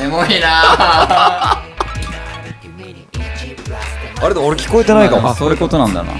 [0.00, 0.48] エモいな。
[4.22, 5.30] あれでも俺聞こえてないかも。
[5.30, 6.12] あそういうことなんだな。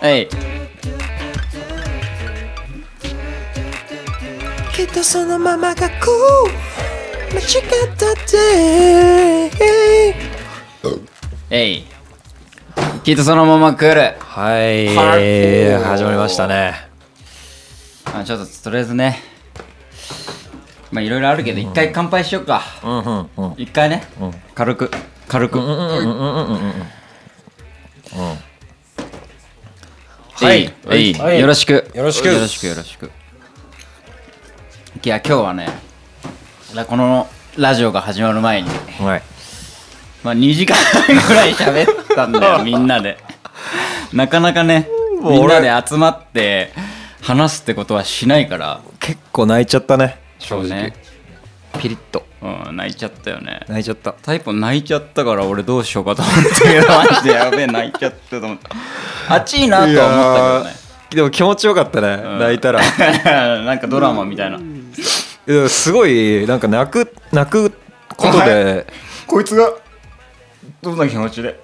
[0.00, 0.28] はい。
[4.74, 5.94] きっとそのままがこ
[7.30, 8.36] う間違ったって。
[11.50, 11.91] えい
[13.04, 14.14] きっとそのまま来る。
[14.20, 14.94] はい。
[14.94, 16.74] はい始まりましたね。
[18.14, 19.18] あちょっととりあえずね。
[20.92, 22.62] まあいろいろあるけど一回乾杯しようか。
[22.84, 23.54] うんうんうん。
[23.56, 24.04] 一回ね。
[24.54, 24.90] 軽く。
[25.26, 25.58] 軽く。
[25.58, 25.64] は
[30.54, 30.72] い。
[30.86, 31.14] はい。
[31.14, 31.40] はい。
[31.40, 31.90] よろしく。
[31.94, 32.28] よろしく。
[32.28, 32.66] よろしく。
[32.68, 33.10] よろしく。
[35.04, 35.68] いや今日はね
[36.86, 37.26] この
[37.56, 38.68] ラジオが始まる前に
[39.00, 39.22] はい
[40.22, 40.76] まあ2時間
[41.06, 43.18] ぐらい喋ったんだよ みんなで。
[44.12, 44.88] なかなかね
[45.22, 46.72] みんな俺で集まって
[47.22, 48.80] 話すってことはしないから。
[49.00, 50.68] 結構泣いちゃったね正直。
[50.68, 50.92] ね
[51.78, 52.26] ピリッと。
[52.42, 53.60] うん泣いちゃったよね。
[53.68, 54.14] 泣いちゃった。
[54.22, 57.34] タイプ泣いちゃったから俺どうしようかと思ったけどマジで。
[57.34, 59.34] やべえ泣いちゃったと思った。
[59.34, 60.82] あっちいいなとは思ったけどね。
[61.14, 62.80] でも気持ちよかったね、泣いたら。
[63.64, 64.58] なんかドラマみたいな。
[64.58, 64.60] い
[65.52, 67.72] やすごいなんか泣く泣く
[68.16, 68.86] ことで。
[69.26, 69.72] こいつが、
[70.82, 71.60] どんな気持ちで？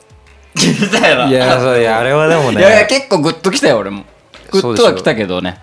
[0.55, 1.29] 聞いたよな。
[1.29, 4.05] いやそういやあれはでもねいやいや、結構グッときたよ、俺も。
[4.53, 5.61] グッとはきたけどね。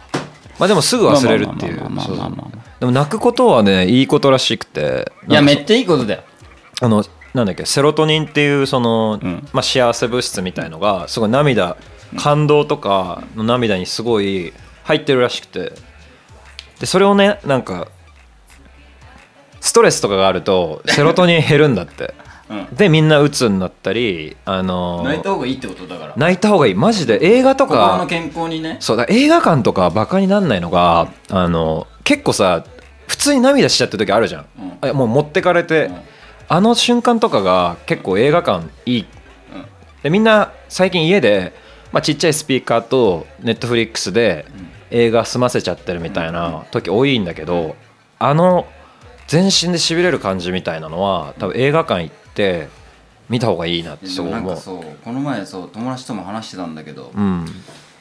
[0.60, 6.24] まあでもすぐ忘れるっていうでも泣くことはねいいことらしくていや、めっちゃいいことだよ。
[6.82, 11.78] あのなんだっけセロトニンっていうその、んまあ、幸せ物質みたいのがすごい涙
[12.18, 14.54] 感動とかの涙にすごい
[14.84, 15.72] 入ってるらしくて
[16.80, 17.88] でそれをねなんか
[19.62, 22.25] ストレスとかがあるとセロトニン減るんだってうん。
[22.74, 26.14] でみんな鬱になったりあの泣いた方がいいってことだから。
[26.16, 26.76] 泣いた方がいい。
[26.76, 28.78] マジで映画と心のか健康にね。
[28.80, 32.64] そうだ映画館とかバカになんないのがあの結構さ
[33.08, 34.90] 普通に涙しちゃってる時あるじゃん、うん。
[34.90, 35.98] あもう持ってかれて、うん。
[36.48, 39.06] あの瞬間とかが結構映画館いい。
[39.54, 39.66] うん。
[40.04, 41.54] でみんな最近家で、
[41.92, 44.46] まあ、ちっちゃいスピーカーとネットフリックスで
[44.92, 47.76] 映画済ませちゃってるみたいな時多いんだけど
[48.20, 48.68] あの
[49.28, 52.68] 全身でしびれる感じみたいなのは多分映画館行って
[53.30, 54.48] 見た方がいいなってですもごい思う。
[54.50, 57.46] なんかそう、この前そう、友達とも話してたんだけど、うん。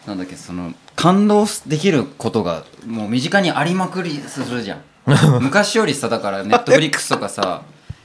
[0.06, 4.80] なんだっけ、その、感動できることが、もう身近にありまくりするじゃん。
[5.40, 7.60] 昔よりさだからネットフリックスとかさ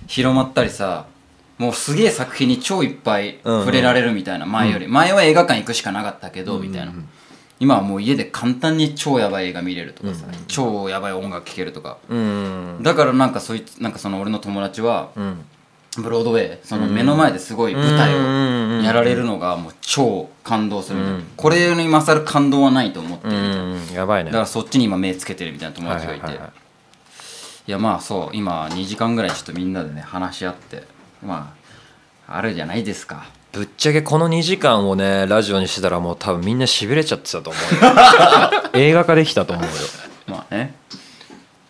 [0.07, 1.06] 広まったりさ
[1.57, 6.94] もうすげえ作品に超いっぱい触れられるみたいな前より、前は映画館行くしかなかったけど、みたいな。
[7.59, 11.97] 今はもう家で簡単に超やばい映画見れるとかさ、超やばい音楽聴けるとか。
[12.07, 12.78] うん。
[12.81, 15.46] だからなんかそいつなんかその俺の友達はうん
[16.01, 23.93] ブロードウェイその目の前ですごい舞台うんをやられるのがもう超感動するみたいな、これに勝る感動はないと思ってるみたいな、うん。
[23.93, 24.31] やばいね。
[24.31, 26.53] だからそっちに今目つけてるみたいな友達がいて、いはいはいは
[27.67, 27.71] い。
[27.71, 30.83] やまあそう今2時間ぐらいちょっとみんなでね話し合って。
[31.23, 31.53] ま
[32.27, 33.25] ああるじゃないですか。
[33.51, 38.61] ぶっちゃけこの2時間をねラジオにしてたらもう多分みんなしびれちゃってたと思うよ。
[38.73, 39.71] 映画化できたと思うよ。
[40.27, 40.75] まあね。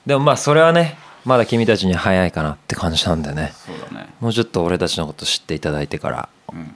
[0.06, 0.98] でもまあそれはね
[1.30, 3.54] まだ君たちには早いかなって感じなんでね。
[3.64, 4.10] そうだね。
[4.20, 6.74] もうちょっと俺たちのこと知っていただいてからうん、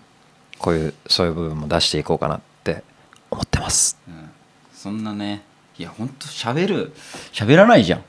[0.60, 2.84] こういうそういう部分も出していこうかなって
[3.32, 3.98] 思ってます。
[4.08, 4.30] うん、
[4.72, 5.42] そんなね
[5.80, 6.94] いやほんと喋る
[7.32, 8.04] 喋らないじゃん。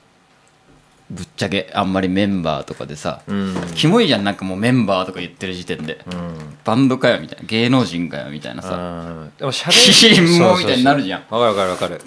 [1.10, 3.54] ぶっちゃけあんまりメンバーとかでさ、うん。
[3.74, 6.58] キモいじゃんなんかもうメンバーとか言ってる時点で、うん。
[6.62, 8.78] バンドかよみたいな芸能人かよみたいなさ、う
[9.24, 9.32] ん。
[9.38, 11.20] でも喋キモそうみたいになるじゃん。
[11.22, 12.02] わかるわかるわかる。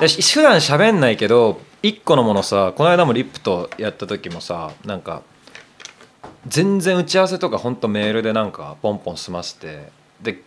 [0.00, 5.22] でし普段喋んないけど一個のものさこの間もリップとやった時もさなんか
[6.46, 9.90] 全然打ち合わせとか本当メールでなんかポンポン済ませて
[10.22, 10.40] で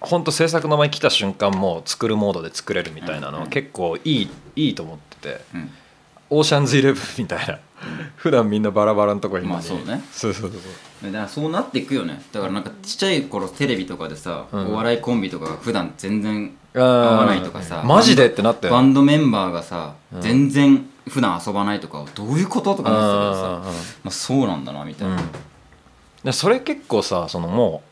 [0.00, 5.40] 本当制作の前に来た瞬間もう作るモードで作れるみたいなのは結構いいいいと思ってて。
[5.54, 5.70] うん。
[6.32, 7.58] オーシャンズイレブンみたいな。
[8.16, 9.46] 普段みんなバラバラのとこに。
[9.46, 10.02] まあそうね。
[10.10, 12.22] そうそうそうだからそうなっていくよね。
[12.32, 14.72] だからなんかちっちゃい頃テレビとかでさ、うん。
[14.72, 17.82] お笑いコンビとかが普段全然合合わないとかさ。
[17.84, 18.74] マジでってなったよ。
[18.74, 20.20] バンドメンバーがさ、うん。
[20.20, 25.20] 全然普段遊ばないとかどういうこととか思ってたけどさ、まあ、そうなんだなみたいな、うん。
[26.24, 27.82] でそれ結構さそのも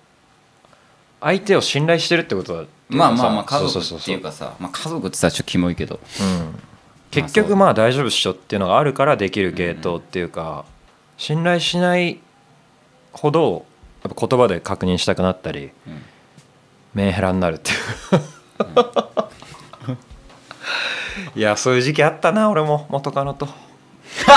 [0.73, 0.75] う
[1.21, 5.99] 相手を信頼してるってことだっていうかさまあまあまあ家族っていうかさまあ家族ってさちょっとキモいけど。
[6.21, 6.61] うん。
[7.11, 10.67] 結局まあ大丈夫っしょっていうのがあるからできる芸当っていうか
[11.17, 12.21] 信頼しない
[13.13, 13.65] ほど
[14.05, 16.03] やっぱ言葉で確認したくなったりうん。
[16.95, 18.38] メンヘラになるっていう
[21.35, 23.47] いやそういう時期あったな俺も元カノと。
[24.27, 24.35] ま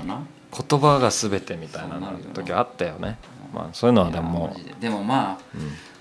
[0.00, 0.20] あな。
[0.68, 2.00] 言葉が全てみたいな
[2.34, 3.18] 時あったよね。
[3.52, 4.54] まあそういうのはでも。
[4.80, 4.88] で。
[4.88, 5.38] でもまあ、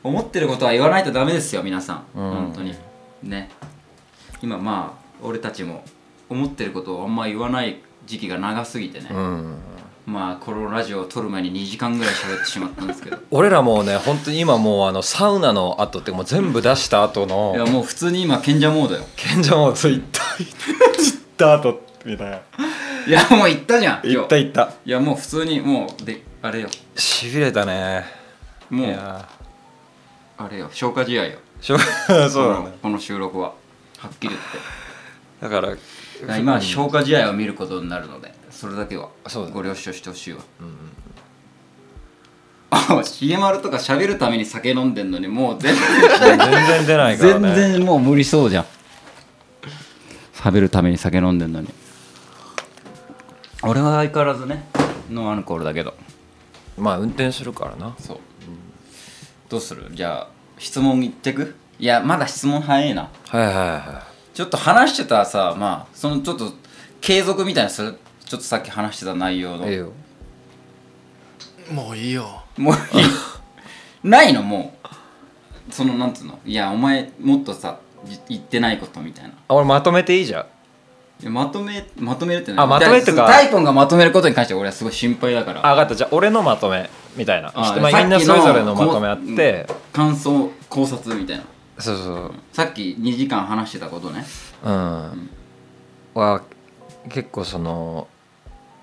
[0.03, 2.31] 思ってることは言わないとダメですよ皆さん、うん。
[2.31, 2.75] 本当に。
[3.23, 3.49] ね。
[4.41, 5.83] 今まあ俺たちも
[6.29, 9.57] 思ってることをあんま言わない時期が長すぎてね、うん
[10.09, 13.17] まあこのラジオを撮る前に2時間ぐらい喋ってしまったんですけど。
[13.29, 19.05] 俺らもうね本当に今もうあのサウナの後ってもう全部出した後のいやもう普通に今賢者モードよ。
[19.15, 20.51] 賢者もそう行った行っ
[21.37, 22.37] た後みたいな。
[23.07, 24.73] いやもう行ったじゃん行った行った。
[24.83, 26.69] いやもう普通にもうであれよ。
[26.95, 28.05] しびれたね。
[28.69, 29.29] もいうや。
[30.37, 31.37] あれよ消化試合よ。
[31.61, 32.77] しょそうだね。
[32.81, 33.53] この収録は。
[33.99, 34.47] はっきり言って。
[35.41, 35.81] だからだか
[36.25, 39.07] ら今は消化試合を見ることになるのでそれだけは。
[39.27, 39.55] そうだね。
[39.55, 40.39] ご了承してほしいわ。
[40.59, 40.75] うん
[42.71, 45.73] あ重丸とか喋るために酒飲んでんのにもう全
[46.19, 47.55] 全然出ないからね。
[47.55, 48.65] 然もう無理そうじゃん。
[50.33, 51.69] 喋るために酒飲んでんのに。
[53.63, 54.67] 俺は相変わらずね
[55.09, 55.93] ノンアルコールだけど。
[56.77, 57.95] まあ運転するからな。
[57.97, 58.19] そう、
[59.47, 59.87] どうする？
[59.91, 60.27] じゃあ
[60.57, 61.55] 質問いってく？
[61.79, 63.09] いやまだ質問早いな。
[63.29, 66.51] はいはいはちょっと話してたさまあそのちょっと
[67.01, 67.97] 継続みたいなする？
[68.29, 69.67] ちょっとさっき話してた内容の。
[69.67, 69.91] いいいよ。
[71.71, 72.43] もういいよ。
[72.57, 72.79] もういい。
[74.07, 74.43] ないの？
[74.43, 75.73] もう。
[75.73, 76.37] そのなんつうの？
[76.45, 79.31] いやお前もっとさい言ってないことみたいな。
[79.47, 80.45] あ俺まとめていいじゃん。
[81.23, 83.17] いやまとめまとめるってあまとめってか。
[83.17, 85.65] だらタイポンがまとめることに関しては俺はすごい心配だから。
[85.65, 85.95] あ分かった。
[85.95, 86.87] じゃあ俺のまとめ。
[87.15, 87.51] みたいな。
[87.55, 89.65] あまあ、みんなそれぞれのまとめあって。
[89.91, 91.43] 感想考察みたいな。
[91.79, 94.23] そうそうさっき2時間話してたことね。
[94.63, 95.29] うん、
[96.13, 96.43] は
[97.09, 98.07] 結構その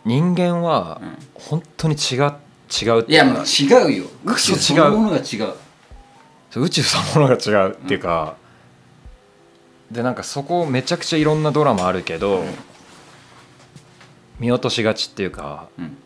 [0.06, 1.18] 人間はうん。
[1.34, 2.32] 本当に違う
[2.82, 4.04] 違ういやもう違うよ。
[4.24, 5.54] 宇宙そのものが違う。
[6.56, 8.36] 宇宙そのものが違うっていうか、
[9.90, 12.44] でなんかそこめちゃくちゃいろんなドラマあるけど、
[14.40, 15.96] 見落としがちっていうかうん。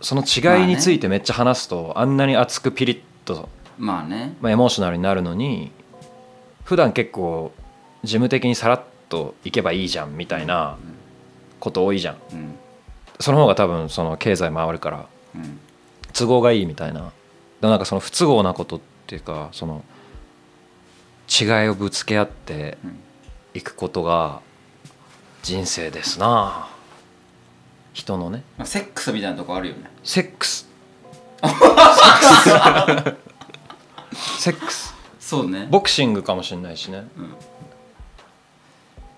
[0.00, 3.48] その違いについてめっちゃ話すと、あんなに熱くピリッと、
[3.78, 4.36] まあね。
[4.40, 5.72] まあ、エモーショナルになるのに
[6.64, 7.52] 普段結構
[8.02, 10.76] 事務的にさらっといけばいいじゃんみたいな
[11.58, 12.16] こと多いじゃん。
[12.32, 12.54] うん
[13.20, 15.60] その方が多分その経済回るからうん。
[16.12, 17.12] 都合がいいみたいな。
[17.60, 19.84] でもなんかその不都合なことっていうかその
[21.28, 22.98] 違いをぶつけ合ってうん。
[23.54, 24.40] いくことが
[25.42, 26.68] 人生ですな。
[27.92, 28.42] 人のね。
[28.56, 29.90] まあセックスみたいなとこあるよね。
[30.02, 30.68] セックス。
[34.38, 34.94] セックス。
[35.18, 35.68] そうね。
[35.70, 37.06] ボクシングかもしれないしね。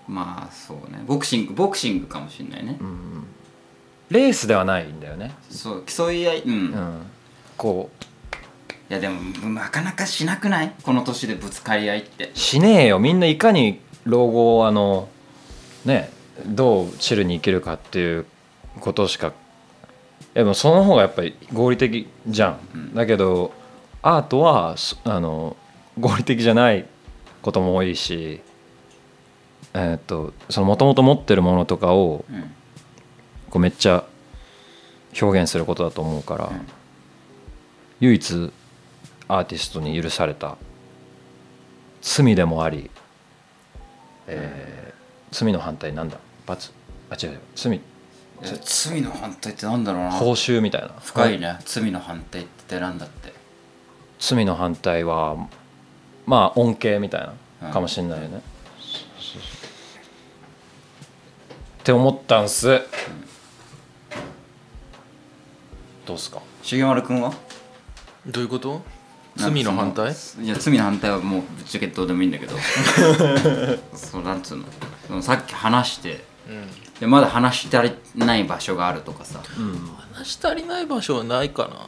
[0.07, 1.03] まあそうね。
[1.05, 3.25] ボクシングボクシングかもしんないね、うん
[4.13, 5.33] レースではないんだよね。
[5.49, 7.01] そう競い合いうん、ういん。
[7.57, 7.89] こ
[8.89, 10.73] やでもなかなかしなくない？
[10.83, 12.31] この年でぶつかり合いって。
[12.33, 12.99] うしねえよ。
[12.99, 15.09] みんないかに老後をあの
[15.83, 16.11] ね
[16.45, 18.25] どうチルに生きるかっていう
[18.79, 19.33] ことしか。
[20.35, 22.93] でもその方がやっぱり合理的じゃん、うん。
[22.93, 23.51] だけど
[24.01, 25.57] アートはそあの
[25.99, 26.85] 合理的じゃない
[27.41, 28.41] ことも多いし
[29.73, 32.51] えーっとそのもともと持ってるものとかをうん
[33.59, 34.03] めっちゃ
[35.21, 36.67] 表現することだと思うから、うん。
[37.99, 38.51] 唯一
[39.27, 40.57] アーティストに許された
[42.01, 42.89] 罪でもあり、
[44.27, 44.93] えー
[45.35, 46.17] 罪の反対なんだ？
[46.45, 46.71] 罰？
[47.09, 47.81] あ違う罪。
[48.63, 50.11] 罪の反対ってなんだろうな。
[50.11, 50.89] 報酬みたいな。
[51.01, 51.57] 深いね。
[51.65, 53.33] 罪の反対ってなんだって。
[54.19, 55.35] 罪の反対は
[56.25, 57.67] まあ恩恵みたいうん。
[57.67, 58.41] なかもしれないよね、っ
[61.83, 62.81] て思ったんす、
[66.05, 66.41] どうっすか？
[66.63, 67.33] 重丸君は？
[68.25, 68.81] どういうこと？
[69.35, 70.13] 罪の反対？
[70.41, 72.55] いや罪の反対はもうぶっちゃけどうでもいいんだけど。
[73.95, 74.65] そうなんつうの？
[75.07, 76.67] そのさっき話してうん。
[76.99, 79.41] でまだ話してない場所があるとかさ。
[80.13, 81.87] 話し足りない場所はないかな。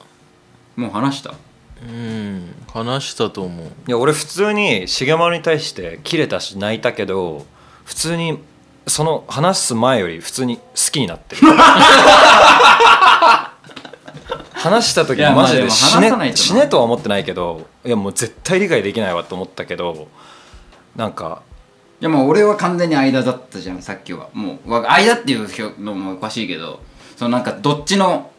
[0.75, 1.33] もう話した？
[1.85, 2.55] うん。
[2.73, 3.67] 話したと思う。
[3.67, 7.45] いや俺普通に重丸に対してキレたし泣いたけど
[7.83, 8.39] 普通に
[8.87, 11.41] その話す前より普通に好きになってる
[14.65, 16.37] 話した時マジで死ね話さないとな。
[16.37, 20.07] 死ねとは思ってないけどいやもう絶対理解できないわと思ったけど
[20.95, 21.41] なんか
[22.01, 24.29] いやもう俺は完全に間だったじゃんさっきは。
[24.33, 26.79] もうわ間っていうのもおかしいけど
[27.15, 28.31] そのなんかどっちの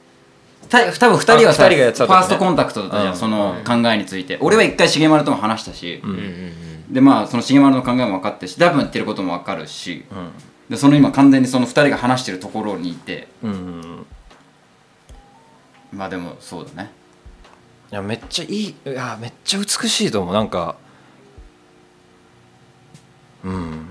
[0.68, 2.16] た多分2人はさあ二人がやってた時ね。
[2.16, 3.16] ファーストコンタクトだったじゃん、うん。
[3.16, 6.10] その考えについて、俺は一回重丸とも話したし、うん。
[6.10, 6.52] うんうん
[6.90, 10.30] でまあその重丸の考えも分かってるし多分言ってることも分かるしうん。
[10.70, 14.06] でその今完全にその2人が話してるところにいてうんうん
[15.96, 16.92] まあでもそうだね。
[17.90, 20.34] いやめっちゃいいいやめっちゃ美しいと思う。
[20.34, 20.76] なんか
[23.42, 23.86] うん。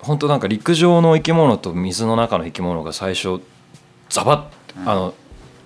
[0.00, 3.40] 本当なんか陸上の生き物と水の中の生き物が最初
[4.08, 4.88] ザバッ、うん。
[4.88, 5.14] あの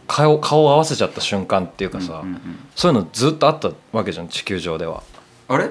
[0.08, 2.40] 顔顔を合わせちゃった瞬間っていうかさ、うんうんうん。
[2.74, 5.04] そういうのずっとあったわけじゃん地球上では。
[5.48, 5.70] あれ？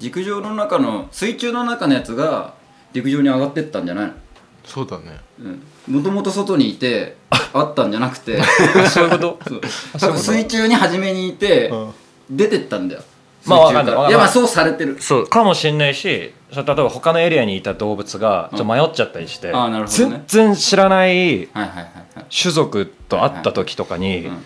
[0.00, 2.54] 陸上の中の水中の中のやつが
[2.92, 4.14] 陸上に上がってったんじゃないの？
[4.64, 5.20] そうだね
[5.88, 7.16] もともと外にいて
[7.52, 8.40] あったんじゃなくて
[8.90, 9.38] そういうこ
[9.98, 10.16] と？
[10.18, 11.90] 水中に初めにいてうん。
[12.28, 13.02] 出てったんだよ。
[13.44, 14.06] まあ水中わかんない。
[14.06, 14.96] いいやまあそうされてる。
[15.00, 15.26] そう。
[15.28, 20.22] かもしんないし例えば他のエリアにいた動物がちょっと迷っちゃったりして、あーなるほどね。
[20.26, 21.66] 全然知らないはいはいはい
[22.16, 22.24] はい。
[22.36, 24.38] 種族と会った時とかに、うん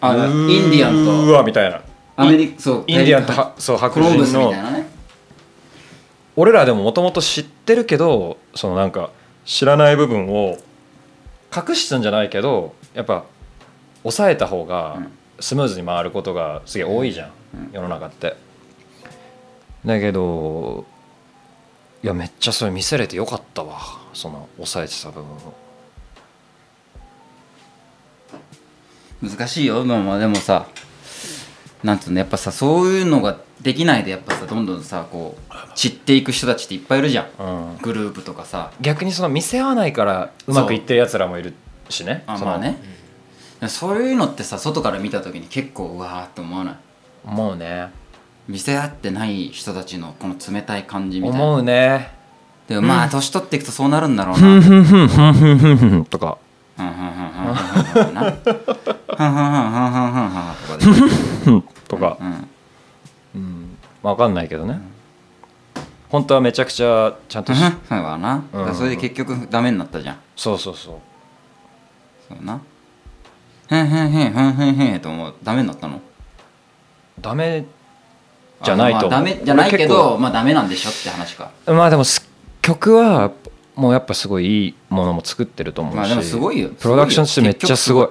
[0.00, 1.32] あイうーンディアンうと。
[1.32, 1.80] わみたいな。
[2.16, 4.50] アメリカそうインディアンとはそう白人の。
[4.50, 4.88] たいなね。
[6.36, 9.10] 俺らでももともと知ってるけどそのなんか
[9.48, 10.58] 知らない部分を
[11.56, 13.24] 隠してんじゃないけどやっぱ
[14.02, 15.12] 抑えた方がうん。
[15.40, 17.70] スムーズに回ることがすげえ多いじゃん、うん。
[17.72, 18.36] 世の中って。
[19.86, 20.84] だけど
[22.02, 23.78] いやめっちゃそれ見せれてよかったわ。
[24.12, 25.54] その抑えてた部分を。
[29.22, 29.84] 難しいよ。
[29.84, 30.66] まあまあでもさ
[31.82, 37.26] なんつうのやっぱさそういうのができないでやっぱさどんどんさこう散っていく人たちっていっぱいいるじゃん。
[37.42, 37.78] うん。
[37.82, 38.70] グループとかさ。
[38.80, 41.54] 逆にその見せ合わないからうまくいってるやつらもいる
[41.88, 42.38] しねその。
[42.38, 42.80] あまあね。
[43.68, 46.76] そういうのってさ外から見た時に結構うわーって思わない？
[47.24, 47.88] 思うね。
[48.46, 51.44] 見せ合ってない人たちのこの冷たい感じみたいな。
[51.44, 52.12] 思うね。
[52.68, 56.38] でもまあ年取っていくとそうなるんだろうふんなふんふんふんふんふんふんとか
[56.76, 60.84] ふんふんふんふんふんふんふんなふんふんふんふんふんふんふんとかで
[61.44, 62.48] ふんとかうん
[63.34, 63.76] うん。
[64.02, 64.80] 分かんないけどね。
[66.08, 68.74] 本当はめちゃくちゃちゃんとしそうだな、うん。
[68.74, 70.16] それで結局ダメになったじゃん。
[70.36, 70.94] そうそうそう。
[72.28, 72.60] そうな。
[73.70, 76.00] へんへんへんへんへんへんともうダメになったの
[77.20, 77.66] ダメ
[78.62, 82.28] じゃないと思うあまあダメじゃないけ俺どまあダメなんでしょって話かまあでもす
[82.62, 83.32] 曲は
[83.74, 88.08] もうやっぱすごいいいものも作ってると思うし、まあでもすごいよプロダクションとしてめっちゃすごい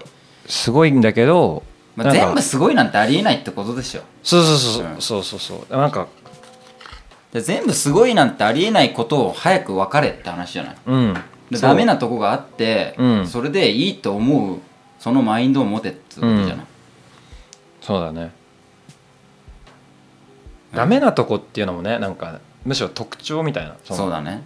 [0.47, 1.63] すごいんだけど、
[1.97, 4.01] まあ、全部すごいなんてありえないってことでしょ。
[4.23, 4.97] そうそうそうう。
[4.97, 5.01] ん。
[5.01, 5.77] そうそうそうそう。
[5.77, 6.07] なんか。
[7.33, 10.77] で全部すごいなんてありえないことを早く分かれって話じゃない？
[10.85, 11.13] うん。
[11.51, 13.27] ダメなとこがあって、うん。
[13.27, 14.59] それでいいと思う
[14.99, 16.63] そのマインドを持てってことじゃない、うん。
[17.81, 18.31] そうだね。
[20.73, 23.69] ダメなとこっていうのもねなんかむしろ特徴みたいな。
[23.71, 24.43] のそうだね。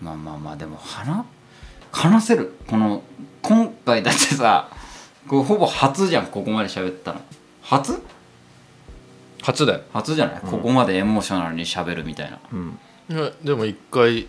[0.00, 1.26] まあまあまあでも話
[1.90, 2.54] 話せる。
[2.68, 3.02] この
[3.42, 4.68] 今回だってさ
[5.28, 7.20] こうほぼ初じゃんここまで喋ったの。
[7.62, 8.02] 初？
[9.42, 12.38] 初だよ、初じゃない、ここまでエモーショナルに喋るみたいな。
[12.52, 12.78] うん、
[13.08, 14.26] いやでも一回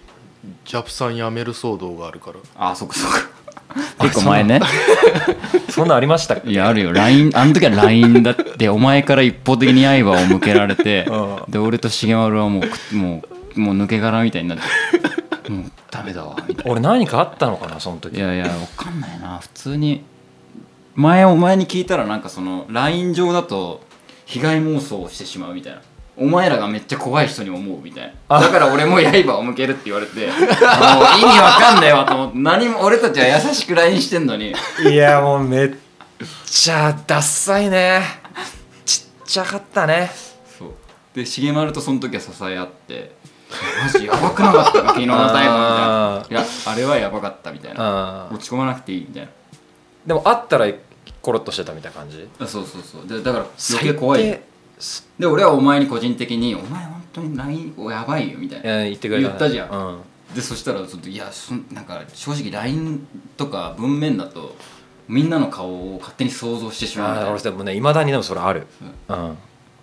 [0.63, 2.39] ジャプさん辞める騒動があるから。
[2.55, 3.29] あそっかそっか。
[3.99, 4.61] 結構前ね。
[5.69, 6.49] そんなんありましたっけ？
[6.49, 6.93] いやあるよ。
[6.93, 11.51] LINE あの時は LINE だってお前から一方的に刃を向けられてうん。
[11.51, 13.23] で俺と重丸はもうくも
[13.55, 14.63] うもう抜け殻みたいになって
[15.49, 16.71] もうダメだわみたいな。
[16.71, 18.17] 俺何かあったのかなその時。
[18.17, 19.39] いやいやわかんないな。
[19.39, 20.03] 普通に
[20.95, 23.81] 前お前に聞いたらなんかその LINE 上だと
[24.25, 25.81] 被害妄想をしてしまうみたいな。
[26.17, 28.39] お前らがめっちゃ怖い人に思うみたいな。
[28.39, 34.53] だから俺も刃を向けるって言われてもう意味わかんないわと思って何も俺たちは優しく LINE してんのに。
[34.83, 35.71] いやもうめっ
[36.45, 38.01] ちゃダッサいね。
[38.85, 40.11] ちっちゃかったね。
[40.59, 40.73] そう。
[41.15, 43.15] で重丸とその時は支え合って
[43.83, 47.77] 「マジやばくなかったか昨日のタイム」みたいな「いやあれはやばかった」みたいな。
[47.79, 49.29] あ落ち込まなくていいみたいな。
[50.05, 50.67] でもあったら
[51.21, 52.27] コロッとしてたみたいな感じ？
[52.39, 53.07] あそうそうそう。
[53.07, 54.39] でだから余計怖い
[54.79, 59.29] 最で俺はお前に個人的に「お前本当に LINE やばいよ」みたい低な言ってくれたね。
[59.29, 59.69] 言ったじゃん。
[59.69, 60.01] うん。
[60.33, 63.05] でそしたらちょっといやそんなんか正直 LINE
[63.37, 64.55] とか文面だと
[65.07, 68.65] みんなの顔を勝手に想像してしまう俺でもねいまだにでもそれある、
[69.09, 69.37] うん。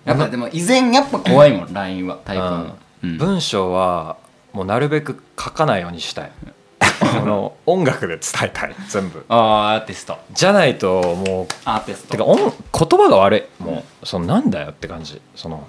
[0.07, 2.19] やっぱでも依然やっぱ怖いもん LINE は。
[2.25, 2.73] タイプは、うん
[3.03, 4.17] 文章は
[4.53, 6.33] もうなるべく書かないようにしたい。
[7.01, 8.75] あの音楽で伝えたい。
[8.89, 9.25] 全部。
[9.29, 10.19] ああアーティスト。
[10.33, 12.11] じゃないともうアーティスト。
[12.13, 13.63] てか音言葉が悪い。
[13.63, 15.21] もうそのなんだよって感じ。
[15.37, 15.69] その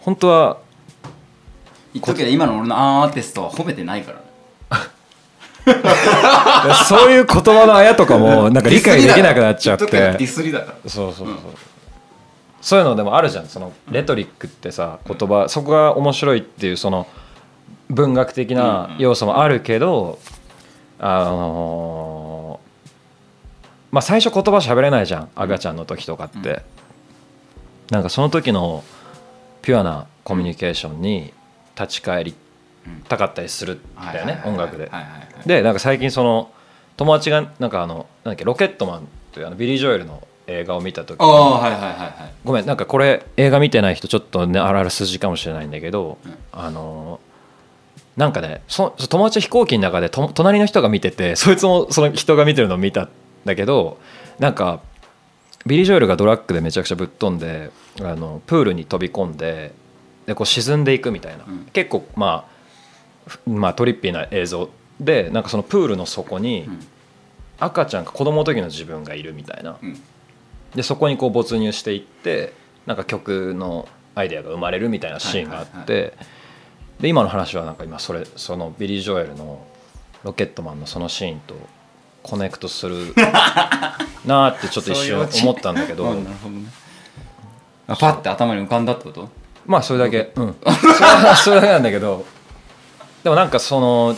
[0.00, 0.58] 本当は
[1.92, 4.24] 言っとくけど今の俺のアーティストは褒めてないからね。
[6.88, 10.90] そういう言葉のあやとかもなんか理解できなくなっちゃっ言とくけどディてスりだから。
[10.90, 11.36] そうそうそう、
[12.60, 13.46] そういうのでもあるじゃん。
[13.46, 17.06] そのレトリックってさ言葉そこが面白いっていうその
[17.88, 20.18] 文学的な要素もあるけど、
[20.98, 22.70] あのー
[23.92, 26.62] まあ最初言葉喋れないじゃん赤ちゃんの時とかって、
[27.90, 28.84] なんかその時の
[29.62, 31.32] ピュアなコミュニケーションに
[31.74, 32.34] 立ち返り
[33.08, 34.84] たかったりするんだよね音楽で。
[34.84, 36.50] はいはいはいでなんか最近その
[36.98, 42.32] 友達がなんかあのなんだっけロケットマンというあのビリー・ジョエルの映画を見た時ああはいはいはいはい。
[42.44, 46.18] ごめんなんかこれ映画見てない人ちょっとねあらあら筋かもしれないんだけど、
[46.52, 47.20] あの
[48.16, 53.08] なんかねそ友達飛行機の中でと隣の人が見てて そいつもその人が見てるのを見たん
[53.44, 53.98] だけど
[54.38, 54.80] なんか
[55.66, 59.72] ビリー・ジョエルがドラッグでめちゃくちゃぶっ飛んであのプールに飛び込んで
[60.26, 61.66] でこう沈んでいくみたいな、うん。
[61.72, 62.46] 結構、ま
[63.26, 66.86] あ、ふまあトリッピーな映像でなんかそのプールの底にうん。
[67.62, 69.76] 赤ちゃんが子供の時の自分がいるみたいな。
[69.82, 70.00] うん
[70.74, 72.52] でそこにこう没入していって
[72.86, 76.12] なんか曲のアイデアが生まれるみたいなシーンがあって、はい
[77.00, 79.64] で今の話はなんか今それそのビリー・ジョエルの
[80.22, 81.54] 「ロケットマン」のそのシーンと
[82.22, 83.14] connect する
[84.26, 86.66] なーってちょっと一瞬思ったんだけどうんなるほどね。
[87.88, 89.30] あパッて頭に浮かんだってこと？
[89.66, 90.54] まあそれだけうん。
[90.62, 90.70] それ
[91.30, 92.26] はそれだけなんだけど
[93.24, 94.14] でもなんかその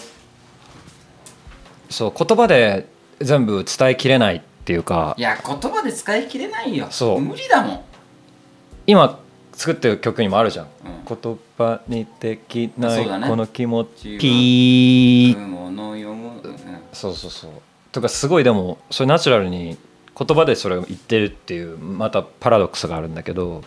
[1.88, 2.88] そう言葉で
[3.20, 6.86] 全部伝えきれないっていうかいや言葉で使い切れないよ。
[6.90, 7.20] そう。
[7.20, 7.80] 無理だもん。
[8.86, 9.18] 今
[9.52, 10.68] 作ってる曲にもあるじゃん、う
[11.14, 11.16] ん。
[11.22, 14.18] 言葉にできないこの気持ち。
[14.18, 15.52] ピー
[16.92, 17.50] そうそうそう。
[17.90, 19.76] とかすごいでもそれナチュラルに
[20.18, 23.62] 言葉でそれを言ってるっていうまたパラドックスがあるんだけど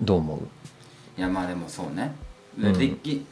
[0.00, 0.40] どう思う？
[1.18, 2.14] いやまあでもそうね、
[2.58, 2.72] うん。
[2.78, 3.26] でき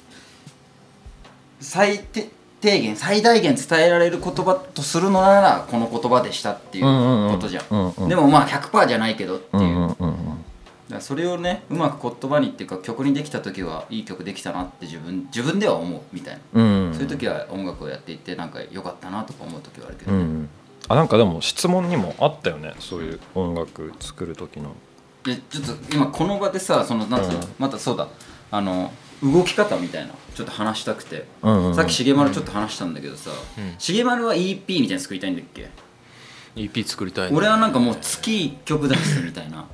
[1.59, 2.29] 最低
[2.67, 8.09] 低限最大限伝えられる言葉とするのならこの言葉でしたっていうことじゃん,、うんうんうん。
[8.09, 10.45] でもまあ100%じゃないけどっていう、うんうんうん。
[10.91, 16.93] らそれをねうまく言葉にっていうか曲にできた時はいい曲できたなって自分自分では思うみたいな、うん。
[16.93, 20.49] そういう時は音楽をやっていてなんか良かったなとか思う時はあるけど、うん。
[20.89, 22.75] あなんかでも質問にもあったよね。
[22.81, 24.75] そういう音楽作る時の。
[25.23, 27.45] でちょっと今この場でさそのなんつうの、うん。
[27.61, 28.09] またそうだ。
[28.51, 28.91] あの
[29.23, 31.75] 動き方みたいなちょっと話したくて、うんうんうん。
[31.75, 33.75] さっき重丸ちょっと話したんだけどさ、うん。
[33.79, 35.69] 重丸は EP みたいなの作りたいんだっけ
[36.57, 37.37] ？EP 作りたいね。
[37.37, 39.67] 俺はなんかもう月1曲出すみたいな。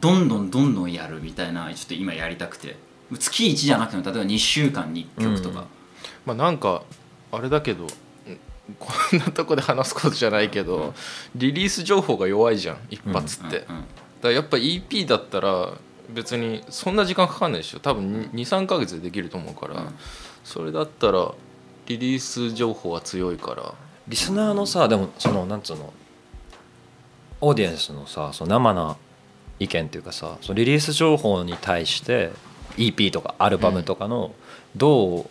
[0.00, 2.76] どんどんどんどんやるみたいなちょっと今やりたくて。
[3.18, 5.66] 月1じゃなくても例えば2週間に1曲とか、
[6.24, 6.82] まあなんか
[7.30, 7.88] あれだけどん
[8.78, 10.94] こんなとこで話すことじゃないけど
[11.34, 13.84] リリース情報が弱いじゃん一発って、だかうん
[14.22, 15.74] らやっぱ EP だったら
[16.12, 17.80] 別にそんな時間かかんないでしょ。
[17.80, 19.94] 多分23か月でできると思うから、うん。
[20.44, 21.32] それだったら
[21.86, 23.74] リリース情報は強いから。
[24.08, 25.92] リスナーのさでもそのなんつうの
[27.40, 28.96] オーディエンスのさその生な
[29.58, 32.30] 意見っていうかさそのリリース情報に対して
[32.76, 34.34] EP とかアルバムとかの
[34.76, 35.26] どう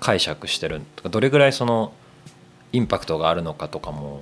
[0.00, 1.92] 解釈してるとかどれぐらいその
[2.72, 4.20] インパクトがあるのかとかも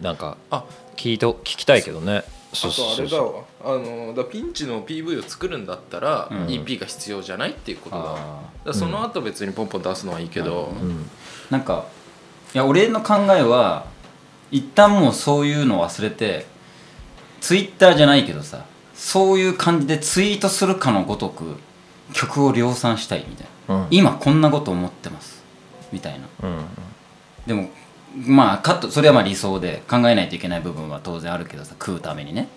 [0.00, 0.64] なんかあ
[0.96, 2.22] 聞いて聞きたいけどね
[2.52, 3.44] あとあれだわ。
[3.62, 6.46] あのだピンチの PV を作るんだったら、うん。
[6.46, 8.40] EP が必要じゃないっていうことだわ。
[8.64, 10.88] だその後別にポンポン出すのはいいけど、うん。
[10.88, 11.10] うん
[11.50, 11.86] なんか
[12.54, 13.86] いや俺の考えは
[14.50, 16.46] 一旦もうそういうのを忘れて
[17.40, 21.56] ツイッターじゃないけどさそういう感じでツイートするかのごとく
[22.12, 23.86] 曲を量産したいみたいな、うん。
[23.90, 25.42] 今こんなこと思ってます。
[25.92, 26.48] みたいな。
[26.48, 26.64] うん。
[27.46, 27.70] でも
[28.16, 32.48] まあカットそれはまあ理想で考えないといけない部分は当然あるけどさ食うためにね。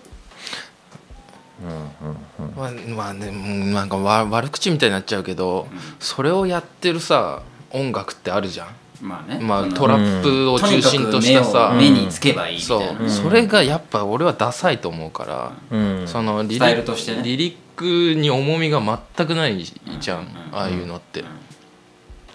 [1.62, 5.68] うんうんまあ、まあねうんなんかわ悪口みたいになっちゃうけど、
[6.00, 8.68] それをやってるさ音楽ってあるじゃん。
[9.00, 9.38] まあね。
[9.40, 16.08] まあトラップを中心としたさ、目につけばいいみたそいな、う、それがやっぱ俺はダサいと思うから、うん。
[16.08, 17.22] そのリリスタイルとしてね。
[17.22, 20.26] リリックに重みが全くないじゃん、うん。
[20.52, 21.24] ああいうのって、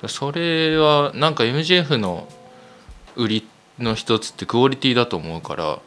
[0.08, 2.28] それはなんか MJF の
[3.18, 3.48] 売り
[3.80, 5.80] の一つってクオリティだと思うから。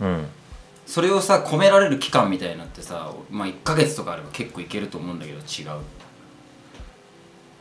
[0.00, 0.26] うん。
[0.86, 5.80] それをさ込められる期間みたいなのってさまあ1ヶ月とかあれば結構いけると思うんだけど違う。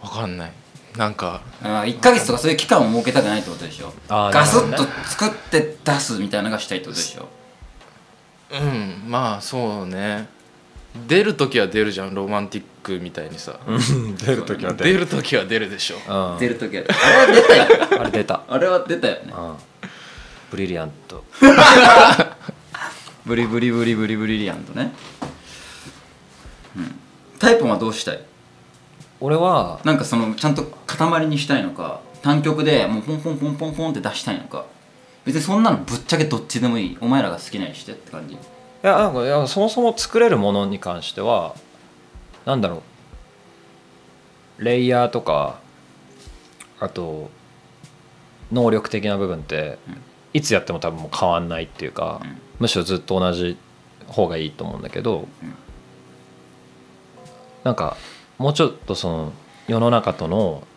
[0.02, 0.52] 分かんない。
[0.96, 3.94] なんかあ1ヶ月とかそういう期間を設けたくないってことでしょ？
[4.08, 7.28] あーガスッと作って出すみたいなのがしたいってことでしょ？
[8.50, 10.30] うんまあそうね
[11.08, 15.98] 出る時は出るじゃんロマンティックみたいにさ、う ん出る時は出出るる時は出るでしょ。
[16.34, 16.40] うん。
[16.40, 17.66] 出る時はあれは出たよ
[18.00, 18.42] あれ出た。
[18.48, 19.34] あれは出たよね。
[19.38, 19.56] うん。
[20.52, 21.24] ブリリアント。
[23.26, 24.94] ブリブリブリブリブリリアントね。
[26.76, 26.96] うん。
[27.40, 28.20] タイプはどうしたい？
[29.20, 34.66] 俺はなんかそのちゃんと塊にしたいのか単曲でもうポンポンポンポンポンって出したいのか。
[35.26, 36.98] 別にそんなのぶっちゃけどっちでもいい。
[37.02, 38.38] お前らが好きなようにしてって感じ
[38.84, 41.56] いやなんかいやそもそも作れるものに関しては
[42.46, 42.84] なんだろ
[44.60, 44.64] う。
[44.64, 45.60] レイヤーとか
[46.80, 47.30] あと
[48.52, 49.98] 能力的な部分ってうん。
[50.34, 52.38] いつやっても多分もう変わんないっていうか、うん。
[52.60, 53.58] むしろずっと同じ
[54.08, 55.54] 方がいいと思うんだけど、うん。
[57.64, 57.98] なんか
[58.38, 59.34] もうちょっとその
[59.68, 60.68] 世の中との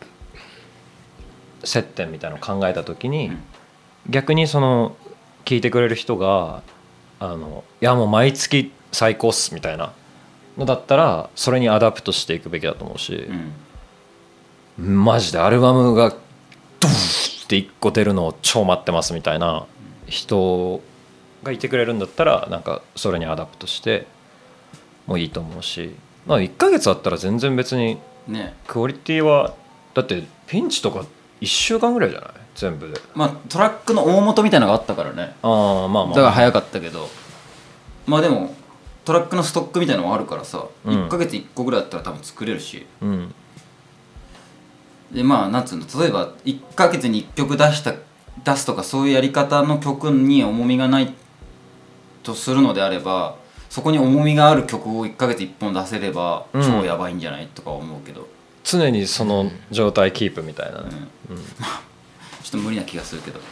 [1.62, 3.42] 接点みたいなのを考えた時に、うん。
[4.08, 4.96] 逆にその
[5.44, 6.62] 聞いてくれる人が
[7.20, 9.92] あのいやもう毎月最高っすみたいな
[10.58, 13.28] のだったらそれに adapt していくべきだと思うし、
[14.78, 15.04] うん。
[15.04, 19.66] マジでアルバムがドゥーって1個出るのを超待ってますみたいな
[20.06, 20.80] 人
[21.42, 24.06] がいてくれるんだったらなんかそれに adapt して
[25.06, 25.94] もいいと思うし、
[26.26, 28.54] まあ、1ヶ月あったら全然別にね。
[28.66, 29.54] クオリティは
[29.94, 31.04] だってピンチとか
[31.40, 32.30] 1週間ぐらいじゃない？
[32.54, 32.88] 全部。
[32.88, 35.34] でまあトラックの大元みたいなのがあったからね。
[35.42, 36.14] ああまあまあ。
[36.14, 37.08] だから早かったけど。
[38.06, 38.54] まあでも
[39.04, 41.06] トラックのストックみたいなのもあるからさ、うん。
[41.06, 42.86] 1ヶ月1個ぐらいだったら多分作れるし。
[43.00, 43.34] うん。
[45.12, 47.94] でまあなんつうの例えば1ヶ月に1曲出した
[48.44, 51.12] 出すとかそういうやり方の曲に重みがない
[52.22, 53.34] とするのであれば
[53.68, 56.62] そこに重みがある曲を1ヶ月1本出せればうん。
[56.62, 58.28] 超やばいんじゃないとか思うけど、
[58.62, 60.88] 常にその状態キープみたいなね、
[61.30, 61.36] うん
[62.42, 63.40] ちょっと無理な気がするけど。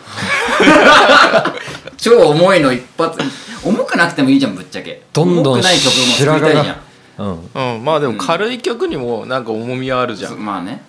[1.97, 3.19] 超重いの一発。
[3.65, 5.03] 重くなくてもいいじゃんぶっちゃけ。
[5.13, 6.77] どんどん重くない曲も作りたいじゃん。
[7.19, 7.85] うん、うん。
[7.85, 10.83] まあでも軽い曲にもなんか重みはあるじゃん、まあね。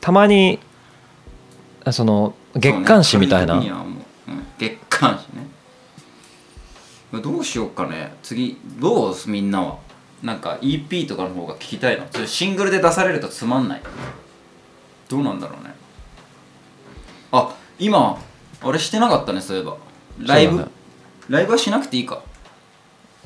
[0.00, 0.58] たまに
[1.84, 4.46] あその月刊誌みたいな、そうね軽時にはもううん。
[4.58, 5.46] 月刊誌ね。
[7.22, 8.14] どうしようかね。
[8.22, 9.76] 次どうみんなは。
[10.22, 13.82] なんか EP とかの方が聞きたいのそれシングルで出されるとつまんない。
[15.10, 15.74] どうなんだろうね
[17.36, 18.18] あ今
[18.62, 19.76] あれしてなかったねそういえば。
[20.20, 20.72] ライブ、そうだね。
[21.28, 22.22] ライブはしなくていいか。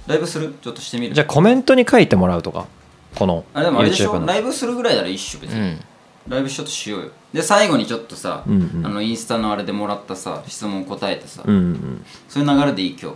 [0.06, 0.54] ライブする？
[0.62, 1.14] ちょっとしてみる。
[1.14, 2.66] じゃあコメントに書いてもらうとか？
[3.14, 4.24] このあでもあれでし YouTube の。
[4.24, 5.80] ょライブするぐらいなら一緒別に、うん。
[6.28, 7.10] ライブちょっとしようよ。
[7.34, 8.86] で最後にちょっとさ、うんうん。
[8.86, 13.14] あのインスタのあれでもらったさ質問答えてさ、うんうんそういう流れでいい今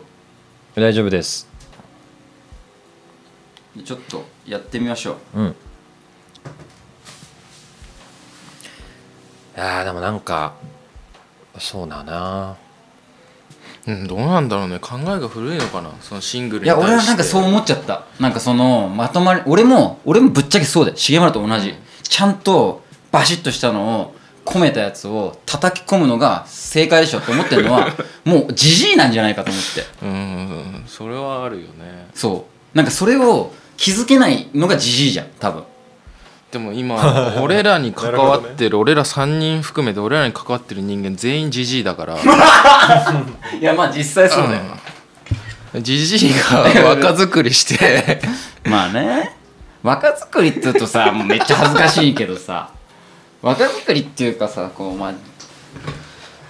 [0.74, 1.48] 大丈夫です。
[3.74, 5.40] 日ちょっとやってみましょう。
[5.40, 5.46] うん。
[9.56, 10.54] いやーでもなんか
[11.62, 12.56] そうだな。
[13.86, 14.78] うん、どうなんだろうね。
[14.80, 15.90] 考えが古いのかな。
[16.00, 18.04] そのシングルいや俺はなんかそう思っちゃった。
[18.18, 27.88] なんかそのまとまり俺も俺もぶっちゃけそうで重村と同じ、ちゃんとバシッとしたのを込めたやつを叩き込むのが正解でしょって思ってるのは
[28.24, 29.86] もうじじいなんじゃないかと思って。
[30.02, 30.84] うん。
[30.88, 32.08] それはあるよね。
[32.14, 32.76] そう。
[32.76, 35.64] なんかそれを気づけないのがじじいじゃん多分
[36.52, 42.18] でも今 俺らに関わってる俺ら3人含めて俺らに関わってる人間全員ジジイだから。
[43.58, 44.62] いやまあ実際そうだよ、
[45.80, 46.60] ジジイが
[46.90, 48.20] 若作りして。
[48.64, 49.34] まあね。
[49.82, 52.68] 若作りって言うとさもうめっちゃ恥ずかしいけどさ。
[53.40, 55.12] 若作りっていうかさこうまあ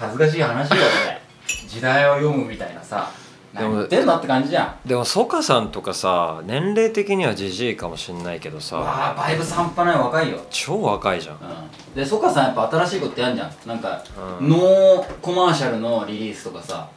[0.01, 1.23] 恥ずかしい話よこれ。
[1.69, 3.09] 時代を読むみたいなさ
[3.53, 4.89] でも何言ってんのって感じじゃん。
[4.89, 10.39] でもソカさんとかさ年齢的にはじじいかもしんないけどさわあバイブス半端ない若いよ。
[10.51, 11.37] 超若いじゃん。
[11.37, 11.95] うん。
[11.95, 13.53] でソカさんやっぱ新しいことやんじゃん。
[13.67, 14.03] なんか、
[14.41, 14.49] うん。
[14.49, 16.89] ノーコマーシャルのリリースとかさ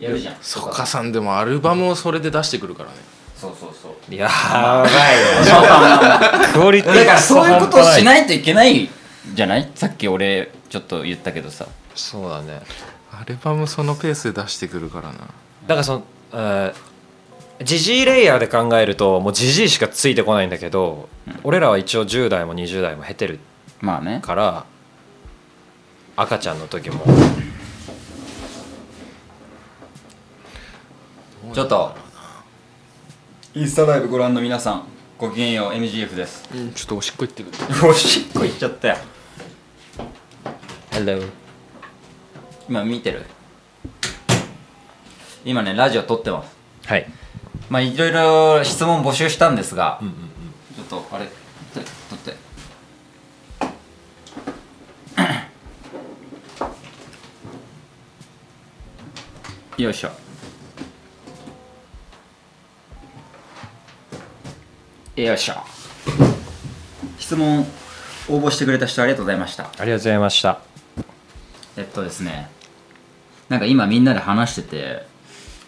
[0.00, 0.36] やるじゃん。
[0.40, 2.96] そっかさんでもアルバムをそれで出してくるからね。
[3.36, 4.14] そうそうそう。
[4.14, 6.48] やばいよ。
[6.54, 8.88] クオリティだからそういうことをしいないといけない
[9.34, 9.70] じゃない？
[9.74, 11.66] さっき俺ちょっと言ったけどさ。
[11.94, 12.60] そうだね
[13.20, 15.18] アルバムそのペースで出してくるからな。
[15.18, 15.26] だ
[15.68, 16.94] からそのえー
[17.62, 21.08] ジジイレイヤーで考えるともうジジイしかついてこないんだけど、
[21.44, 23.38] 俺らは一応10代も20代も経てる
[23.80, 24.20] まあね。
[24.24, 24.66] から
[26.16, 27.04] 赤ちゃんの時も。
[31.52, 31.94] ちょっと
[33.54, 34.84] インスタライブご覧の皆さん
[35.16, 36.48] ごきげんよう MGF です。
[36.52, 37.56] うんちょっとおしっこ行ってくる。
[37.88, 38.96] おしっこいっちゃったよ。
[40.90, 41.43] Hello
[42.68, 43.24] 今見てる？
[45.44, 46.56] 今ねラジオ撮ってます。
[46.86, 47.06] はい。
[47.68, 50.00] まあいろいろ質問募集したんですが、
[50.74, 51.26] ちょっとあれ
[51.74, 52.34] 撮って撮って。
[59.82, 60.10] よいしょ。
[65.16, 65.54] よいしょ。
[67.18, 67.66] 質問
[68.28, 69.64] 応募してくれた人ありがとうございました。
[69.64, 70.60] ありがとうございました。
[71.76, 72.53] えっとですね
[73.48, 75.02] なんか今みんなで話してて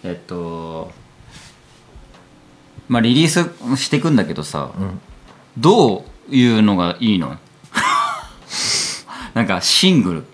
[0.03, 0.91] えっと
[2.89, 4.71] まあリリースしていくんだけどさ、
[5.59, 7.37] どういうのがいいの？
[9.35, 10.25] なんかシングル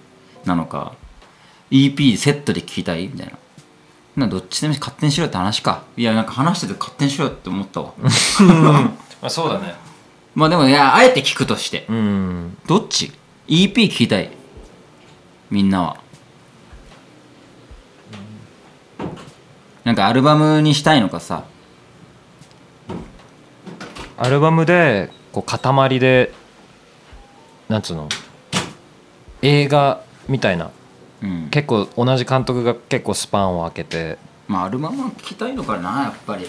[0.45, 0.93] なのか
[1.71, 3.09] EP セットで聴きたい？
[3.09, 3.33] みたいな。
[4.15, 5.85] などっちでも勝手にしろって話か。
[5.97, 7.95] いやなんか話してて勝手にしろよって思ったわ。
[8.43, 9.75] まあそうだね。
[10.35, 11.87] まあでもいやあえて聞くとして。
[11.89, 12.59] うん。
[12.67, 13.13] どっち
[13.49, 14.31] ?EP 聞きたい。
[15.51, 15.97] みんなは
[19.85, 21.45] なんかアルバムにしたいのかさ。
[24.17, 26.33] アルバムでこう塊で
[27.69, 28.09] なんつうの
[29.43, 30.71] 映画みたいな。
[31.23, 31.49] うん。
[31.51, 34.19] 結構同じ監督が結構スパンを空けて。
[34.47, 36.47] まあアルバムは聞きたいのかなやっぱり。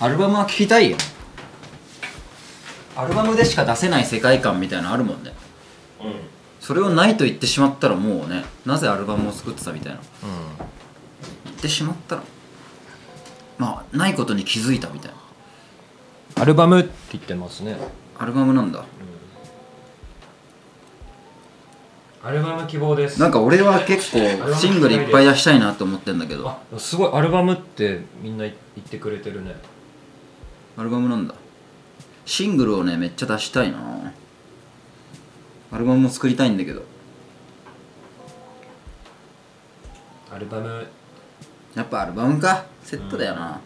[0.00, 0.96] アルバムは聞きたいよ。
[2.96, 5.32] アルバムでしか出せない世界観みたいなのあるもんね。
[6.60, 9.98] それをないと言ってしまったらもうねなぜアルバムを作ってたみたいな。
[9.98, 10.81] 言
[11.50, 12.22] ってしまったら
[13.58, 15.12] まあないことに気づいたみたい
[16.36, 16.42] な。
[16.42, 17.76] アルバムって言ってますね。
[18.18, 18.84] アルバムなんだ。
[22.24, 23.20] アルバム希望です。
[23.20, 26.48] なんか俺は結構シングルいっぱい出したいなと思ってんだけど。
[26.48, 29.56] あすごいアルバムってみんな言ってくれてるね。
[30.76, 31.34] アルバムなんだ。
[32.24, 34.12] シングルをねめっちゃ出したいな。
[35.72, 36.84] アルバムも作りたいんだけど。
[40.30, 40.86] アルバム
[41.74, 42.66] やっぱアルバムか。
[42.84, 43.60] セットだよな、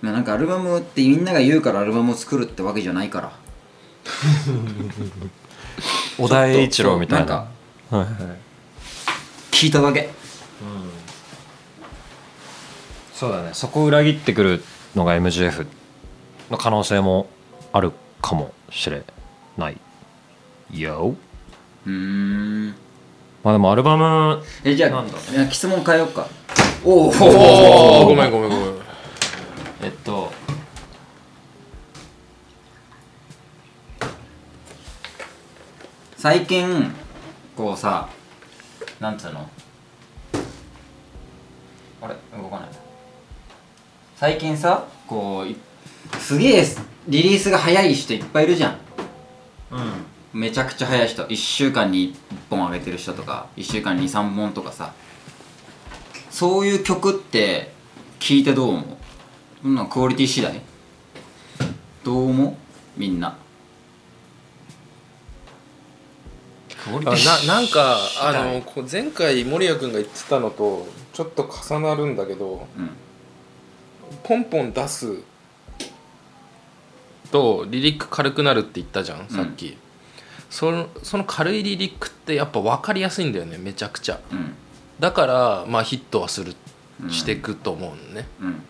[0.00, 3.32] まあなんかアルバムってみんなが言うからアルバムを作るってわけじゃないから。
[6.18, 7.46] 小田栄一郎みたいな。
[7.90, 8.08] なはいはい。
[9.50, 10.10] 聞いただけ。
[13.14, 13.50] そうだね。
[13.52, 14.62] そこを裏切ってくる
[14.94, 15.66] のが MGF
[16.50, 17.28] の可能性も
[17.72, 19.04] あるかもしれ
[19.56, 19.78] ない
[20.72, 21.14] よ。
[21.86, 22.74] うーん
[23.44, 26.26] まあでもアルバムえじゃあなんだいや質問変えようか。
[26.82, 28.74] おおおおごめんごめんごめん
[29.82, 30.32] えっと
[36.16, 36.90] 最近
[37.56, 38.08] こうさ
[39.00, 39.48] なんつうの？
[42.02, 42.14] あれ？
[42.36, 42.68] 動かない
[44.16, 45.56] 最近さこうい
[46.18, 46.64] すげえ
[47.08, 48.78] リリースが早い人いっぱいいるじゃん。
[49.72, 49.80] うん
[50.34, 52.16] めちゃくちゃ早い人1週間に1
[52.50, 54.92] 本上げてる人とか1週間に23本とかさ
[56.30, 57.72] そういう曲って
[58.18, 58.84] 聞いてどう思う？
[59.62, 60.60] そんなクオリティ次第？
[62.02, 62.54] どう思う？
[62.96, 63.38] みんな。
[66.84, 67.10] クオリあ
[67.46, 72.90] ななんかあ第のこう前回守谷君が言ってたのとちょっと重なるんだけどうん。
[74.22, 75.18] ポンポン出す
[77.30, 79.76] とリリック軽くなるって言ったじゃんさっき、
[80.54, 84.20] そのその軽いリリックってやっぱ分かりやすいんだよねめちゃくちゃ。
[84.30, 84.54] うん。
[85.00, 86.54] だからまあヒットはする
[87.02, 88.62] うんしていくと思うのね、うん。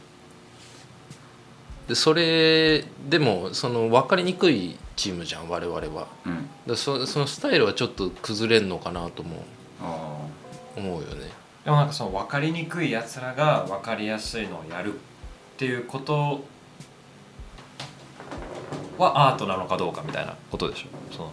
[1.87, 6.09] でそれでもその分かりにくいチームじゃん我々は。
[6.25, 6.49] うん。
[6.67, 9.45] でそそのスタイルはちょっと崩れんのかなとも
[9.83, 10.17] あ。
[10.75, 11.31] 思うよね。
[11.67, 14.97] でもなんかその分かりにくいやつらが分かりやすいのをやるっ
[15.59, 16.43] ていうこと
[18.97, 20.87] はアートなのかどうかみたいなことでしょ？
[21.15, 21.33] その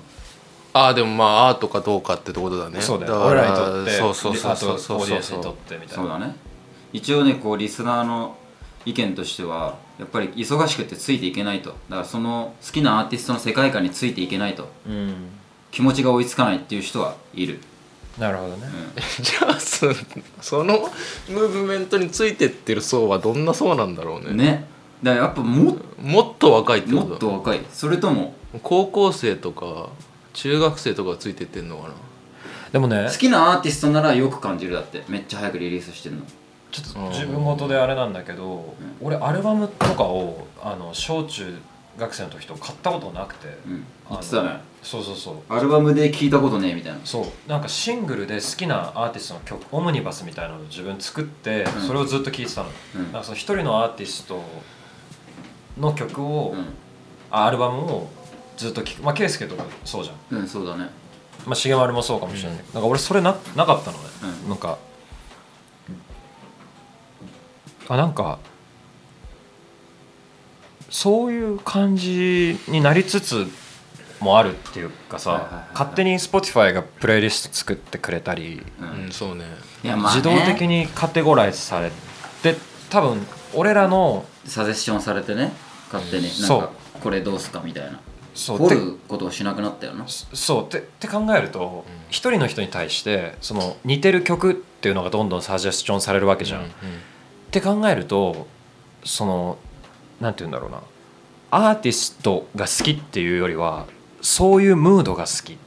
[0.73, 2.81] ああでもまあアートかどうかってところだね。
[2.81, 4.79] そうだよ俺らにとってそうそうそうそう。
[4.79, 5.93] そうそうってみたいな。
[5.95, 6.35] そうだね。
[6.93, 8.37] 一応ねこうリスナーの
[8.85, 11.69] 意見としてはやっぱり忙しくてついていけないと。
[11.69, 14.69] だからその好きなアーティストの世界観についていけないと。
[14.87, 17.59] うん気持ちが追いつかないっていう人はいる、
[18.19, 18.67] なるほどね、
[19.21, 19.87] じゃあそ
[20.41, 20.89] その
[21.29, 24.33] ムーブメントについてってる層はどんな層なんだろうね。
[24.33, 24.67] ね。
[25.01, 27.61] だからやっぱももっと若いってこもとっと若い。
[27.71, 29.87] それとも高校生とか
[30.33, 31.93] 中学生とかついてってんのかな？
[32.71, 35.03] でもね好きなアーティストならよく感じるだって。
[35.07, 36.23] めっちゃ早くリリースしてるの。
[36.71, 41.53] ちょっと自分事であれなんだけど、俺アルバムとかをあの小中
[41.97, 43.83] 学生の時と買ったことなくて、うん。
[44.09, 44.61] 言ってたね。
[44.81, 45.53] そうそうそう。
[45.53, 46.99] アルバムで聞いたことねえみたいな。
[47.03, 47.49] そう。
[47.49, 51.81] なんかシングルで好きなアーティストの曲オムニバスみたいなのを自分作って、うん。
[51.81, 53.03] それをずっと聴いてたの、うん。
[53.03, 54.41] なんかその一人のアーティスト
[55.77, 56.65] の曲を、うん。
[57.31, 58.09] あアルバムを
[58.61, 59.01] ずっと聴く。
[59.01, 60.39] まあ圭佑とかそうじゃん。
[60.39, 60.89] うんそうだね。
[61.45, 62.57] まあ重丸もそうかもしれない。
[62.59, 64.03] けど、なんか俺それななかったのね、
[64.45, 64.49] うん。
[64.49, 64.77] なんか
[67.89, 68.37] あなんか
[70.89, 73.47] そういう感じになりつつ
[74.19, 75.69] もあるっていうかさ、はいはいはいはい。
[75.71, 79.45] 勝手に Spotify がプレイリスト作ってくれたり、うん、うんそうね。
[79.83, 81.91] いやまあ、ね、自動的にカテゴライズされ
[82.43, 82.55] て
[82.91, 85.51] 多分俺らのサジェスションされてね
[85.91, 86.23] 勝手に。
[86.23, 86.71] なんそうか
[87.01, 87.99] これどうすかみたいな
[88.41, 90.05] そうて掘ることをしなくなったよな。
[90.07, 96.61] そうってって考えると一、人の人に対してその似てる曲っていうのがどんどんサジェスチョンされるわけじゃん。
[96.61, 96.69] うんっ
[97.51, 98.47] て考えると
[99.03, 99.57] その
[100.21, 100.81] なんて言うんだろうな。
[101.51, 103.87] アーティストが好きっていうよりは
[104.21, 105.57] そういうムードが好き。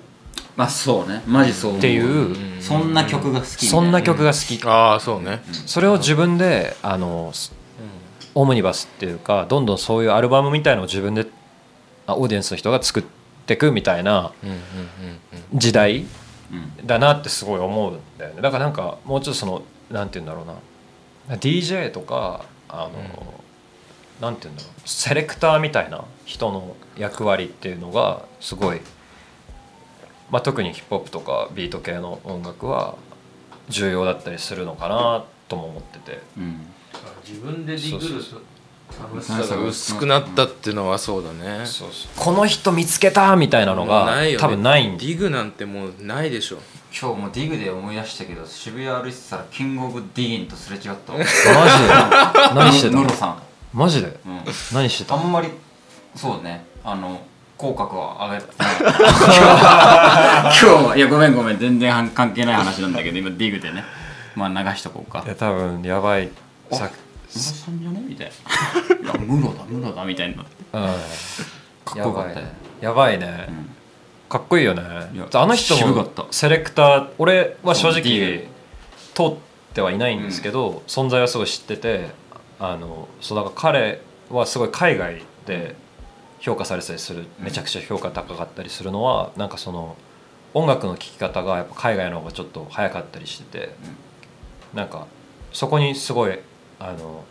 [0.57, 1.23] まあそうね。
[1.27, 2.63] マジそうっていううん。
[2.63, 4.67] そんな曲が好きそんな曲が好き。
[4.67, 5.43] ああそうね。
[5.67, 7.33] それを自分であの
[8.35, 11.27] オムニバスっていうかどんどんそういうアルバムみたいのを自分であ
[12.07, 13.05] オーディエンスの人が作っ
[13.47, 14.59] てくみたいなうんうんう
[15.57, 16.05] ん時代
[16.53, 16.87] うん。
[16.87, 18.43] だなってすごい思うんだよね。
[18.43, 21.37] だからなんかもうちょっとそのなんて言うんだろうな。
[21.37, 23.43] DJ とかあの、
[24.21, 24.89] なんて言うんだろう。
[24.89, 28.81] セレクターみたいな人の役割っていうのがすごい、
[30.31, 32.97] まあ、特にヒップホップとかビート系の音楽は
[33.69, 36.21] 重要だったりするのかなとも思ってて。
[36.37, 36.67] うん。
[37.27, 38.23] 自分でディグる
[38.91, 41.67] 楽しさが薄くなったっていうのはそうだね。
[41.67, 42.11] そうそう。
[42.17, 44.41] この人見つけたみたいなのがないよね。
[44.41, 46.59] 多分ないんディグなんてもうないでしょ。
[46.97, 51.19] 今日もディグで思い出したけど渋谷歩いてたらキングオブディギンとすれ違ったわ。
[51.19, 51.33] マジ
[51.83, 51.93] で？
[52.55, 52.95] 何してた？
[52.95, 53.43] のノロさん、
[53.73, 54.07] マジで？
[54.25, 54.41] うん、
[54.73, 55.17] 何してた？
[55.17, 55.49] あんまり
[56.15, 56.65] そうね。
[56.85, 57.21] あの
[57.59, 58.67] 口角を上げて 今
[60.53, 61.59] 日はいやごめんごめん。
[61.59, 63.83] 全然関係ない話なんだけど今ディグでね。
[64.37, 65.23] まあ流しとこうか。
[65.25, 66.29] いや多分やばい。
[66.71, 66.89] さ
[67.35, 68.01] ムロさんじゃね？
[68.09, 68.31] みたい
[69.03, 70.53] な「いやムロだムロだ」みたいになかっ
[71.93, 72.41] こよかった。
[72.41, 72.47] よ
[72.81, 73.71] やばいね、うん。
[74.29, 74.83] かっこいいよね。
[75.13, 76.27] いやあの人も渋かった。
[76.31, 78.49] セレクター俺は正直
[79.15, 79.37] 通っ
[79.75, 82.09] てはいないんですけど、存在はすごい知ってて
[82.59, 85.77] あのそうだから彼はすごい海外で
[86.41, 89.97] 評価されてたりするめちゃくちゃ評価高かったりするのはなんかその
[90.53, 93.75] 音楽の聴き方がやっぱ海外の方がちょっと早かったりしてて、
[94.73, 95.07] なんか
[95.53, 96.39] そこにすごい
[96.85, 97.25] あの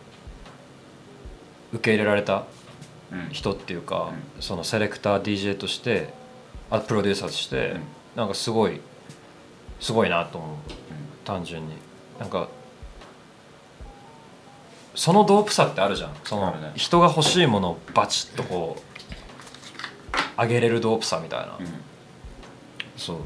[1.72, 2.44] 受け入れられた
[3.12, 3.28] うん。
[3.30, 6.12] 人っていうか、そのセレクター DJ として
[6.70, 7.80] あプロデューサーとして、うん。
[8.16, 8.80] なんかすごい
[9.78, 10.58] すごいなと思う。
[11.24, 11.74] 単純に。
[12.18, 12.48] なんか
[14.94, 16.10] そのドープさってあるじゃん。
[16.24, 21.66] その人が欲しいものをバチッとこう上げれるドープさみたいな、うん。
[22.96, 23.18] そう。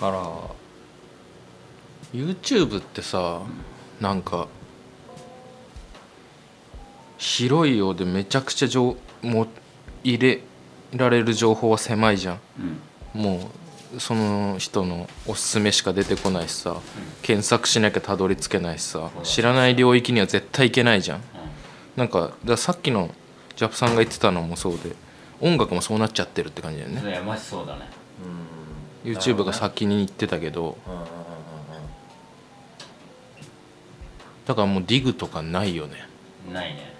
[0.00, 0.22] から
[2.14, 3.42] YouTube ってさ
[4.00, 4.46] なんか
[7.18, 9.48] 広いようでめちゃくちゃ情も
[10.04, 10.40] 入れ
[10.92, 12.40] られる情報は狭いじゃん。
[13.14, 13.20] うん。
[13.20, 13.50] も
[13.96, 16.76] うその人のおすすめしか出てこないしさ、
[17.22, 19.10] 検索しなきゃたどり着けないしさ。
[19.22, 21.20] 知らない領域には絶対行けないじゃん。
[21.96, 23.14] なんかださっきの
[23.56, 24.94] ジャプさんが言ってたのもそうで
[25.40, 27.10] 音楽もそうなっちゃってるって感じだよね。
[27.10, 27.88] いやマジそうだね。
[29.04, 31.23] YouTube が先に行ってたけどうん
[34.46, 36.06] だからもうディグとかないよね。
[36.52, 36.94] ないね。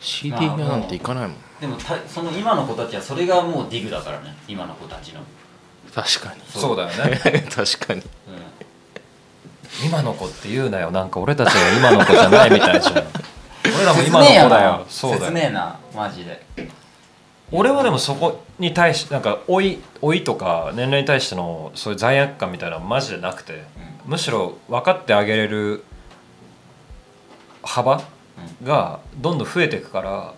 [0.00, 1.36] CD まあなんて行かないもん。
[1.60, 5.20] でもたその今の子たちはそれがもうディグだからね今の子たちの、
[5.94, 6.40] 確かに。
[6.48, 6.76] そう。
[6.76, 7.46] だよね。
[7.50, 8.00] 確かに。
[8.00, 10.90] うん、今の子って言うなよ。
[10.90, 14.86] なんか俺たちが今の子じゃないみたいじゃん俺らも今の子だよ。
[14.88, 15.30] そうだ切よ。
[15.32, 16.46] ねえなマジで。
[17.52, 23.64] 俺はでもそこに対してなんか老い老いとか年齢に対してのそういう罪悪感みたいなのはマジでなくて
[24.06, 25.84] むしろ分かってあげれる
[27.62, 28.02] 幅
[28.62, 30.34] がどんどん増えていくから、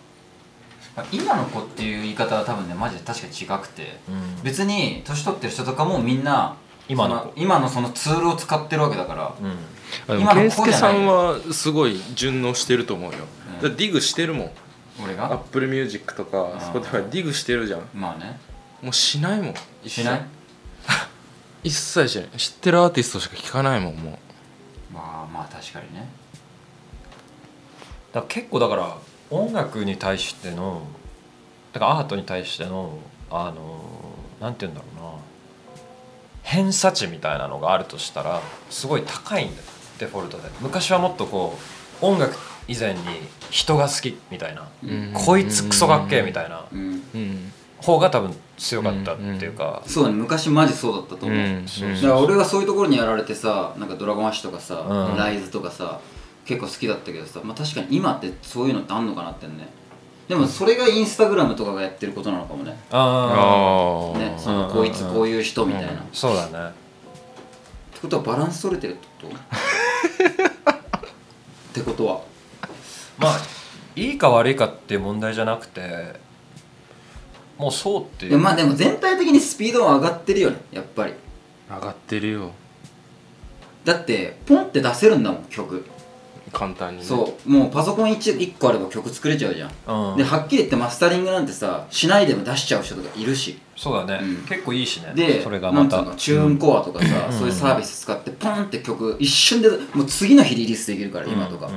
[1.12, 4.00] 今の子っていう言い方は多分ねマジで確かに違くて。
[4.08, 4.42] うん。
[4.42, 6.56] 別に年取ってる人とかもみんな
[6.88, 9.34] 今の今のそのツールを使ってるわけだから。
[10.08, 10.20] うん。
[10.20, 13.54] 今の子さんはすごい順応してると思うよ、うん。
[13.56, 14.50] だからディグしてるもん。
[15.04, 17.82] 俺が？Apple Music とかあー Spotify ディグしてるじゃん。
[17.94, 18.40] まあね。
[18.82, 19.54] もうしないもん。
[19.86, 20.22] しない？
[21.68, 22.28] 一切しない。
[22.38, 24.18] 知ってるアーティストしか聞かないもんも
[24.90, 26.08] まあまあ確かにね。
[28.12, 28.96] だから結構だから
[29.30, 30.82] 音楽に対しての
[31.72, 32.98] だからアートに対しての
[33.30, 33.84] あの
[34.40, 35.18] なんて言うんだろうな。
[36.42, 39.62] 偏差値みたいなのがあるとしたらすごい高いんだよ
[39.98, 40.44] デフォルトで。
[40.62, 41.58] 昔はもっとこ
[42.00, 42.34] う音楽
[42.66, 43.00] 以前に
[43.50, 45.12] 人が好きみたいな、うん。
[45.12, 46.64] こいつクソかっけえみたいな。
[46.72, 46.80] うん。
[46.80, 47.52] ううん。
[47.82, 55.16] 方が多分強かったっていうか、そうだね昔マジそうだったと思う、だから俺はそういうところにやられてさなんかドラゴンアッシュとかさ、うん。
[55.16, 56.00] ライズとかさ
[56.44, 59.68] 結構好きだったけどさ、まあ、確かに今ってそういうのってあんのかなってね。
[60.28, 62.78] でもそれがインスタグラムとかがやってることなのかもね。
[62.90, 66.00] あああねそのうんこいつこういう人みたいな、っうん。
[66.12, 66.74] そうだね。
[67.94, 69.36] てことはバランス取れてるってこと？
[70.76, 72.20] ってことは。
[73.18, 73.40] まあ
[73.96, 76.20] いいか悪いかっていう問題じゃなくて
[77.58, 78.26] もうそうって。
[78.26, 81.12] いういやまあでも全体的にスピードは上がってるよねやっぱり。
[81.68, 82.52] 上がってるよ。
[83.84, 85.84] だってポンって出せるんだもん曲、
[86.52, 87.04] 簡単にね。
[87.04, 87.50] そう。
[87.50, 89.70] もうパソコン 1, 1個あれば曲作れちゃうじゃん。
[90.10, 90.16] うん。
[90.16, 93.58] ではっきり言ってマスタリングなんてさしないでも出しちゃう人とかいるし。
[93.76, 94.36] そうだね、うん。
[94.46, 95.12] 結構いいしね。
[95.14, 96.02] でそれがまた。
[96.02, 97.38] のチューンコアとかさ、うん。
[97.38, 101.70] そういうサービス使ってポンって曲一瞬でもう次の日リリースできるから今とか、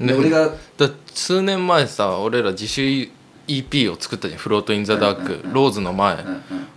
[0.00, 0.06] うん。
[0.06, 3.10] で俺がだ数年前さ俺ら自主
[3.48, 6.24] EP を作ったじゃん「フロート・イン・ザ・ダーク」ローズの前、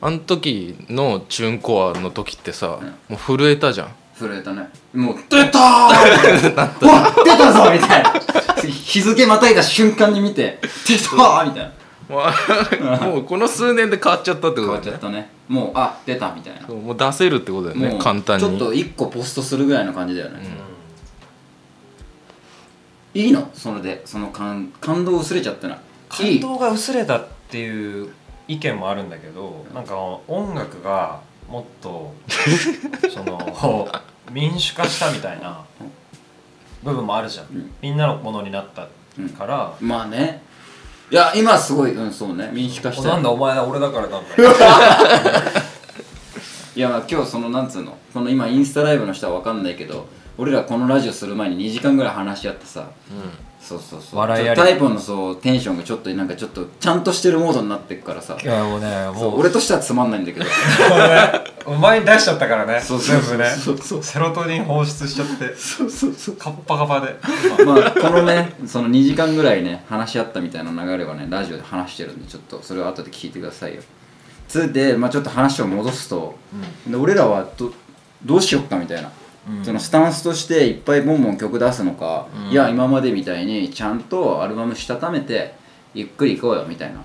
[0.02, 2.88] あの時のチューンコアの時ってさ、うん。
[2.88, 3.90] もう震えたじゃん。
[4.18, 4.70] 震えたね。
[4.94, 8.14] もう「出たー!」うわ出たぞ!」みたいな。
[8.62, 11.72] 日付またいだ瞬間に見て「出たー!」みたいな。
[12.10, 14.80] もうこの数年で変わっちゃったって変ことだよね。
[14.80, 15.30] わっちゃったね。
[15.48, 16.68] もうあ出たみたいな。
[16.68, 18.00] もう出せるってことだよね。
[18.02, 18.44] 簡単に。
[18.44, 20.40] ちょっと1個ポストするぐらいの感じだよね、
[23.14, 23.48] いいの？
[23.54, 24.02] それで。
[24.06, 25.80] その感感動薄れちゃったないい？
[26.10, 28.14] 感動が薄れたっていう
[28.48, 29.96] 意見もあるんだけどなんか
[30.28, 32.14] 音楽がもっと
[33.14, 33.88] その
[34.32, 35.62] 民主化したみたいな
[36.84, 37.72] 部分もあるじゃん、ん。
[37.82, 38.88] みんなのものになった
[39.38, 40.42] から、まあね。
[41.12, 42.50] いや今すごいうんそうね。
[42.54, 43.10] 民主化した。
[43.10, 44.20] よなんだお前だ俺だからなんだ。
[46.76, 47.98] いやまあ今日そのなんつうの？
[48.14, 50.08] この今インスタライブの人は分かんないけど
[50.38, 52.86] 俺らこのラジオする前に2時間ぐらい話し合ってさ
[53.62, 54.20] そうそうそう。
[54.20, 54.60] 笑いあり。
[54.60, 58.38] タイプのそうテンションがちょっとなんかちょっとちゃんとしてるモードになってくからさ。
[58.42, 59.40] いやもうねもう。
[59.40, 60.46] 俺としてはつまんないんだけど。
[61.66, 62.80] お前に出しちゃったからね。
[62.82, 63.50] そうそう全部ね。
[63.50, 65.56] そうそうセロトニン放出しちゃって。
[65.56, 66.36] そうそうそう。
[66.36, 67.16] カッパカパで。
[67.66, 73.82] まあこのねその2時間ぐらいね話し合ったみたいな流れはねラジオで話してるんでちょっとそれを後で聞いてくださいよ。
[74.48, 76.36] つうで、まあ、ちょっと話を戻すと、
[76.88, 77.72] で俺らはど
[78.26, 79.12] どうしよっかみたいな、
[79.64, 85.56] そのスタンスとしていっぱいボンボン曲出すのか、いや今までみたいにちゃんとアルバムしたためて
[85.94, 87.02] ゆっくりいこうよみたいな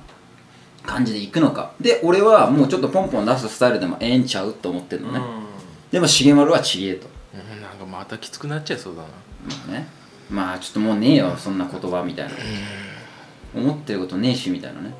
[0.84, 1.72] 感じでいくのか。
[1.80, 5.20] で俺はもうちょっとポンポン出すスタイルでもええんちゃうと思ってるのね、
[5.90, 7.08] でも重丸はちげえと。
[7.34, 7.62] うん。
[7.62, 9.08] なんかまたきつくなっちゃいそうだな。
[9.08, 9.14] ま
[9.68, 9.86] あね。
[10.30, 12.32] まあちょっともうねえよそんな言葉みたいな。
[13.54, 14.94] 思ってることねえしみたいなね。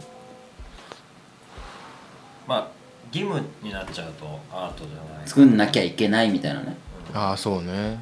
[2.47, 2.68] まあ
[3.12, 5.28] 義務になっちゃうとアートじゃない。
[5.28, 6.76] 作んなきゃいけないみたいなね
[7.12, 7.98] ああそうね。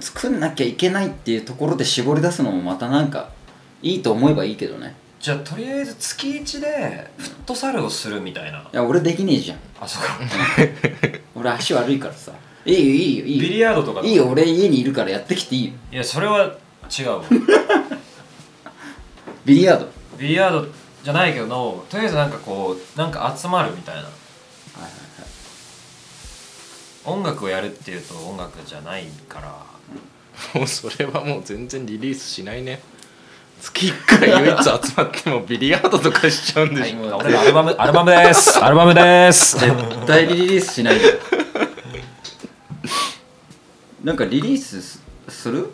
[0.00, 3.30] 作んなきゃいけないっていうところで絞り出すのもまたなんか
[3.82, 4.94] いいと思えばいいけどね。
[5.20, 8.58] じゃあとりあえず月1でフットサルをするみたいな。
[8.58, 9.58] いや俺できねえじゃん。
[9.80, 10.18] あそうか。
[11.34, 12.32] 俺足悪いからさ。
[12.64, 13.42] いいよいいよいいよ。
[13.42, 15.72] ビリヤードとかいいよ俺家にいるからやってきていいよ。
[15.92, 16.54] いやそれは
[16.98, 17.24] 違うわ。
[19.44, 19.88] ビリヤード。
[20.18, 20.66] ビリヤード
[21.02, 24.02] じゃないけどとりあえずなんかこうなんか集まるみたいな
[27.08, 29.48] 音楽をやるっていうと音楽じゃないから。
[30.54, 32.80] もうそれはもう全然リリースしないね。
[33.60, 38.58] 月1回唯一集まってもビリヤードとかしちゃうんでしょ、俺らアルバム アルバムです。
[38.64, 39.58] アルバムです。
[39.58, 41.20] 絶対リリースしないで。
[44.04, 45.70] なんかリリースすする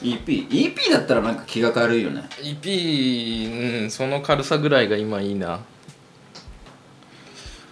[0.00, 2.28] EP?EP EP だったらなんか気が軽いよね。
[2.40, 5.60] EP うんその軽さぐらいが今いいな。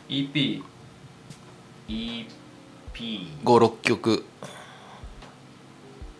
[0.08, 0.62] EP
[3.44, 4.24] 56曲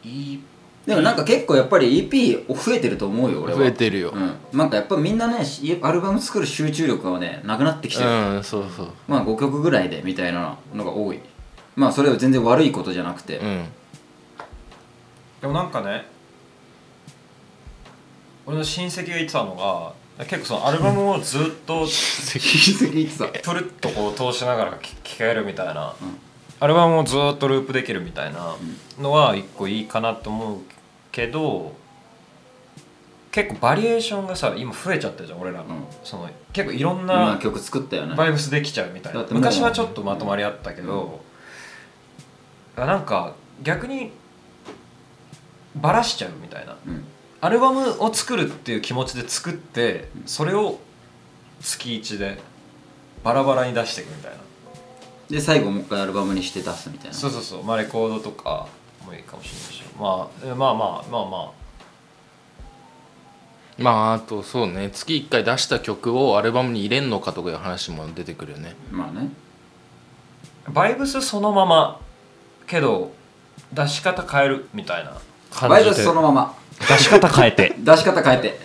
[0.04, 0.40] EP
[0.86, 3.58] でもなんか結構やっぱり EP 増えてると思うよ俺は。
[3.60, 4.10] 増えてるよ。
[4.10, 4.58] うん。
[4.58, 8.88] なんかやっぱみんなねしアルバム作る集中力がねなくなってきてる、うんそうそう。
[9.06, 11.20] まあ5曲ぐらいでみたいなのが多い。
[11.76, 13.64] まあそれは全然悪いことじゃなくて、うん。
[15.40, 16.04] でもなんかね
[18.44, 23.50] 俺の親戚が言ってたのが結構そのアルバムをずっと 親戚言ってた。
[23.50, 26.18] プルッとこう通しながら聴聴けるみたいな、うん。
[26.60, 28.54] アルバムをずっとループできるみたいな
[29.00, 30.58] のは一個いいかなと思う
[31.10, 31.74] けど
[33.32, 35.64] 結構バリエーションがさ今増えちゃってるじゃん俺ら、ん。
[36.04, 38.14] その結構いろんな今曲作ったよね。
[38.14, 39.24] バイブスできちゃうみたいな。
[39.30, 41.20] 昔はちょっとまとまりあったけど、
[42.76, 43.32] あなんか
[43.62, 44.12] 逆に
[45.74, 46.76] バラしちゃうみたいな。
[46.86, 47.04] うん
[47.44, 50.78] アルバムを作るっていう気持ちで作ってそれを
[51.60, 52.40] 月1で
[53.24, 54.38] バラバラに出していくみたいな。
[55.28, 57.14] で最後もう一回アルバムにして出すみたいな。
[57.14, 57.64] そうそうそう。
[57.64, 58.68] まあレコードとか
[59.04, 59.82] もいいかもしれないし。
[59.98, 61.52] まあえまあまあまあま
[63.78, 64.90] まああとそうね。
[64.92, 68.76] 月1回出した曲をアルバムに入れんのかとかいう話も出てくるよね。
[68.92, 69.30] まあね。
[70.64, 72.00] あバイブスそのまま
[72.68, 73.10] けど
[73.72, 75.20] 出し方変えるみたいな。
[75.50, 77.74] 感バイブスそのまま出し方変えて。
[77.78, 78.60] 出し方変えて。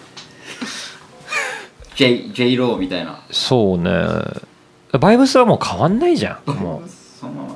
[1.96, 3.22] J, J ローみたいな。
[3.32, 3.92] そうね。
[5.00, 6.52] バイブスはもう変わんないじゃん。
[6.52, 6.90] もう。
[6.90, 7.50] そのまま。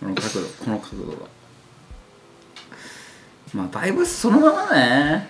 [0.00, 1.18] この角度この角度が。
[3.54, 5.28] まあバイブスそのままね。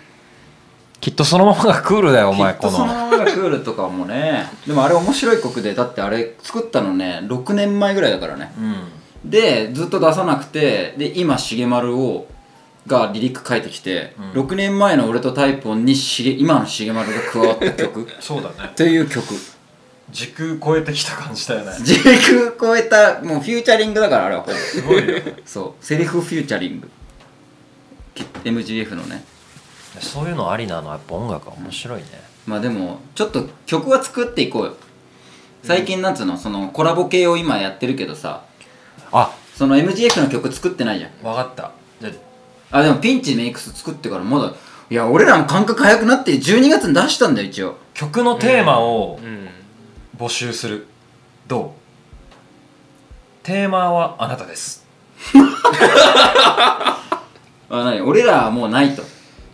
[1.00, 4.50] きっとそのままがクールだよお前きっとこのそのままがクールとかもね。
[4.66, 8.52] でもあれ面白い曲でだってあれ作ったのね6年前ぐらいだからね。
[8.58, 9.30] うん。
[9.30, 12.26] でずっと出さなくてで今重丸を
[12.88, 14.42] がリリック書いてきて、うん。
[14.42, 18.08] 6年前の俺とタイポンにしげ今の重丸が加わった曲。
[18.18, 18.72] そうだね。
[18.74, 19.34] という曲。
[20.10, 21.72] 時空超えてきた感じだよね。
[21.84, 24.42] 時空超えたもう featuring だからあれは。
[24.42, 25.20] ほぼすごいよ。
[25.44, 25.84] そう。
[25.84, 26.90] self featuring。
[28.14, 29.24] き MGF のね。
[30.00, 30.88] そういうのありなの。
[30.88, 32.06] はやっぱ音楽は面白いね。
[32.46, 34.76] まあでもちょっと曲は作っていこうよ。
[35.62, 38.44] 最近なんつうのそのコラボ系を今やってるけどさ。
[39.12, 39.30] あ。
[39.54, 41.10] その MGF の曲作ってないじゃん。
[41.22, 41.72] 分かった。
[42.00, 42.10] じゃ
[42.70, 44.52] あでもピンチメイクス作ってからまだ
[44.90, 47.76] いや俺らの感覚早くなって12月に出したんだよ一応。
[47.94, 49.48] 曲のテーマをうん。
[50.16, 50.86] 募集する。
[51.46, 51.74] ど
[53.42, 53.44] う？
[53.44, 54.86] テーマはあなたです。
[57.70, 59.02] あ何俺らはもうないと。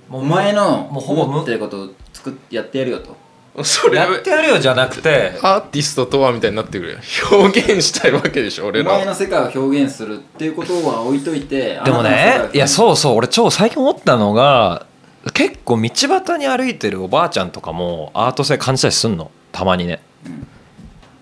[0.08, 1.32] もお前のもうほぼ無。
[1.34, 3.16] 思ってることを作ってやってやるよと
[3.62, 6.98] それやってやるよじゃなくてアーティストとはみたいになってくる
[7.30, 14.86] 表現したいわけでしょ俺お前らの世界を表現するっていうことは置いといてでもねいやうそうそう俺超最近思ったのが
[15.32, 19.30] 結構道端に歩いてるおばあちゃんとかもアート性感じたりすんの。
[19.52, 20.00] たまにね。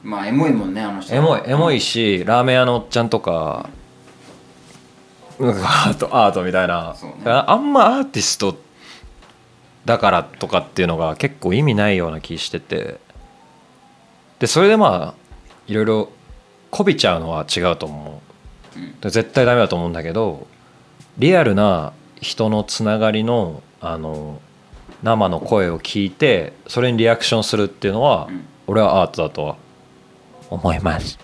[0.03, 1.15] まあエモいもんねあの人。
[1.15, 3.69] エモいエモいしラーメン屋のおっちゃんとか
[5.39, 7.17] なんかアートアートみたいな、そうね。
[7.27, 8.57] あんまアーティスト
[9.85, 13.01] だからとかっていうのが結構意味ないような気してて。
[14.39, 15.23] でそれでまあ
[15.69, 16.09] いろいろ
[16.73, 18.21] こびちゃうのは違うと思
[18.77, 20.49] う、絶対ダメだと思うんだけど
[21.17, 24.41] リアルな人のつながりのあの
[25.03, 28.45] 生の声を聞いてそれにリアクションするっていうのは、うん。
[28.67, 29.57] 俺はアートだとは
[30.51, 31.19] 思います。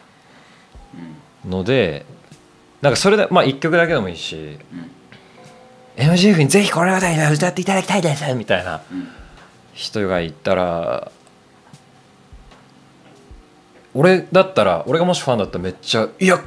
[1.44, 1.50] うん。
[1.50, 2.06] ので
[2.82, 4.58] なんかそれでまあ1曲だけでもいいし
[5.98, 8.80] うん MGF にぜひこれを歌っていただきたいですみたいな。
[8.90, 9.08] うん。
[9.74, 11.10] 人がいたら
[13.94, 16.40] 俺だったら俺がもしファンだったらめっちゃ「いや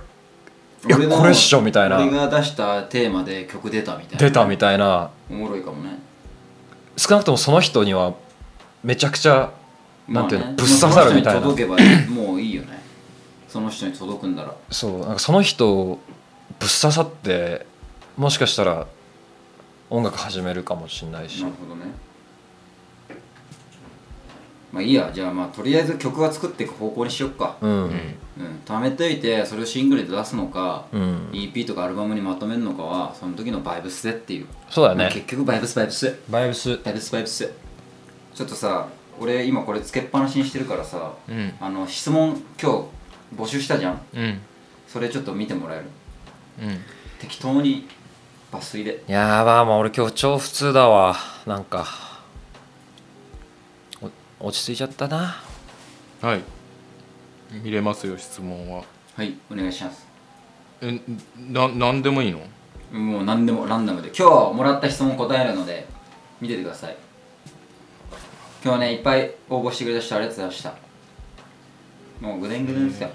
[0.87, 1.97] いやこれっしょ」みたいな。
[1.97, 4.17] 俺が出したテーマで曲出たみたいな。
[4.19, 5.09] 出たみたいな。
[5.29, 5.99] おもろいかもね。
[6.97, 8.13] 少なくともその人には
[8.83, 9.51] めちゃくちゃ
[10.07, 11.41] なんていうのぶっ刺さるみたいな。
[11.41, 12.81] その人に届けばもういいよね。
[13.47, 14.55] その人に届くんだら。
[14.69, 14.99] そう。
[14.99, 15.97] なんかその人ぶっ
[16.59, 17.65] 刺さって
[18.17, 18.87] もしかしたら
[19.91, 21.43] 音楽始めるかもしれないし。
[21.43, 21.91] なるほどね。
[24.71, 25.11] まあいいや。
[25.13, 27.57] じゃあまあとりあえず曲は作っていく方向にしよっか。
[27.59, 27.71] うん。
[27.83, 28.15] うん。
[28.65, 31.29] 貯めといてそれをシングルで出すのか、うん。
[31.33, 34.47] EP とかアルバムにまとめるのかはその時のバイブスでっていう。
[34.69, 35.09] そうだね。
[35.11, 36.17] 結局バイブスバイブス。
[36.29, 36.77] バイブス。
[36.77, 37.51] バイブスバイブス。
[38.33, 38.87] ちょっとさ
[39.19, 41.53] 俺今これつけっぱなしにしてるからさうん。
[41.59, 42.87] あの質問今
[43.35, 44.01] 日募集したじゃん？
[44.15, 44.39] うん。
[44.87, 45.85] それちょっと見てもらえる？
[46.61, 46.77] うん。
[47.19, 47.89] 適当に
[48.51, 49.03] 抜粋で。
[49.07, 51.15] やばーもう俺今日超普通だわ。
[51.45, 51.87] なんか
[54.39, 55.41] お落ち着いちゃったな。
[56.21, 56.41] はい。
[57.63, 58.83] 見れますよ質問は。
[59.15, 60.07] はいお願いします。
[60.81, 60.99] え
[61.49, 62.39] な何でもいいの？
[62.91, 64.09] もう何でもランダムで。
[64.09, 65.87] 今日もらった質問答えるので
[66.39, 66.97] 見ててください。
[68.63, 70.73] 今日ねいっぱい応募してくれた人ありがとうございました。
[72.19, 73.09] もうぐでんぐでんですよ。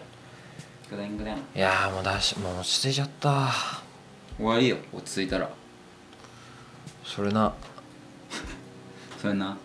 [0.90, 1.36] ぐでんぐでん。
[1.36, 3.50] いやーもうだしもう落ち着いちゃった
[4.36, 5.50] 終わりよ落ち着いたら。
[7.04, 7.54] それな。
[9.20, 9.56] それな。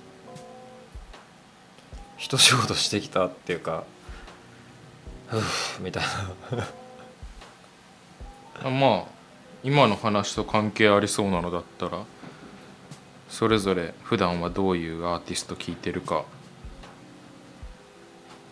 [2.17, 3.83] 一仕事してきたっていうか
[5.27, 5.41] ふう
[5.81, 6.03] みたい
[6.51, 6.67] な。
[8.67, 9.21] あまあ
[9.63, 12.03] 今の話と関係ありそうなのだったら
[13.29, 16.25] それぞれ普段はどういうアーティスト聴いてるか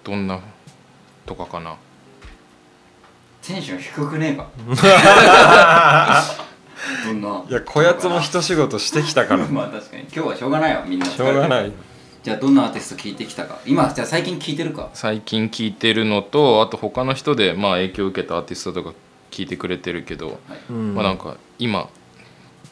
[0.04, 0.42] どんな
[1.26, 1.78] とかかな
[3.50, 4.48] テンション低くねえか。
[7.06, 7.44] どんな。
[7.50, 9.46] いやこやつも一仕事してきたから。
[9.50, 10.04] まあ確かに。
[10.04, 11.06] 今日はしょうがないわみんな。
[11.08, 11.72] しょうがない。
[12.22, 13.58] じゃあどんなアーティスト聞いてきたか。
[13.66, 14.90] 今じゃあ最近聞いてるか。
[14.94, 18.92] 最近聴いてるのとあと他の人でまあ影響を受けたアーティストとか
[19.32, 20.40] 聴いてくれてるけど、
[20.70, 20.94] うん。
[20.94, 21.88] まあなんか今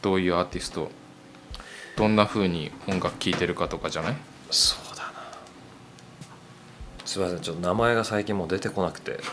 [0.00, 0.90] どういうアーティスト
[1.96, 4.14] どんな風に音楽聴いてるかとかじゃない？
[4.50, 5.08] そうだな。
[7.04, 9.18] すいませんちょっと名前が最近もう出てこなくて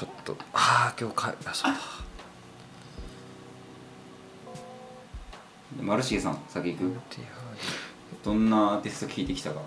[0.00, 0.34] ちょっと。
[0.54, 1.78] ああ今日かあそうだ。
[5.82, 6.90] 丸重さん先行く？
[8.24, 9.60] どんなアーティスト聞いてきたか。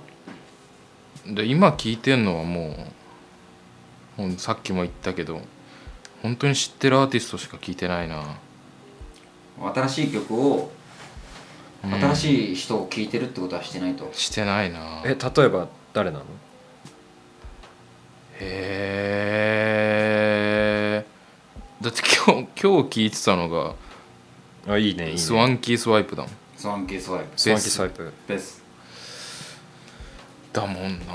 [1.28, 2.76] で今聴いてんのはも
[4.18, 5.40] うもうさっきも言ったけど
[6.24, 8.24] 本当に知ってるアーティストしか聴いてないな。
[9.76, 10.72] 新しい曲を
[11.84, 11.94] うん。
[11.94, 15.04] 新しい人を聴いてるってことはしてないと、してないな。
[15.06, 16.26] え例えば誰なの？
[18.40, 19.33] へえ
[21.84, 23.76] だって今日今日聴いてたのが
[24.68, 25.18] あいいねいいね。
[25.18, 26.32] スワンキースワイプだもん。
[26.58, 27.28] スワンキースワイプ。
[27.36, 28.14] スワンキースワイプ。
[28.28, 28.64] ベス。
[30.54, 31.06] だもんな。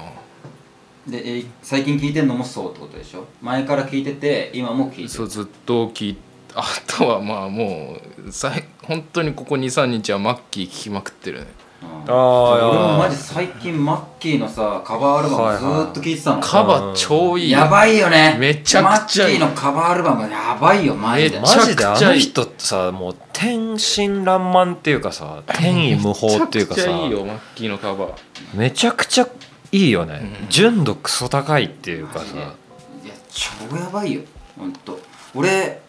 [1.07, 3.25] で、えー最近聴いてるのもそうってことでしょ？
[3.41, 5.09] 前から聴いてて今も聴いてる。
[5.09, 6.17] そうずっと聴い
[6.55, 11.47] あとはまあもうさい本当にここ23日はマッキー聴きまくってるね。
[11.47, 17.51] うんあー俺もマジ最近マッキーのさカバーアルバムずーっと聴いてたの、カバ超いい。
[17.51, 18.37] よやばいよね。
[18.41, 21.39] めちゃくちゃマッキーのカバーアルバムやばいよマジで。
[21.39, 22.19] めちゃマジであめちゃくちゃいい。
[22.19, 26.81] の人ってさもう天真爛漫っていうかさ天衣無縫っていうかさ。
[26.81, 28.13] めちゃくちゃいいよマッキーのカバー。
[28.55, 29.29] めちゃくちゃ
[29.71, 32.25] いいよね、うん純度クソ高いっていうかさ。
[32.35, 34.23] いや超やばいよ
[34.59, 34.99] ほんと。
[35.35, 35.83] 俺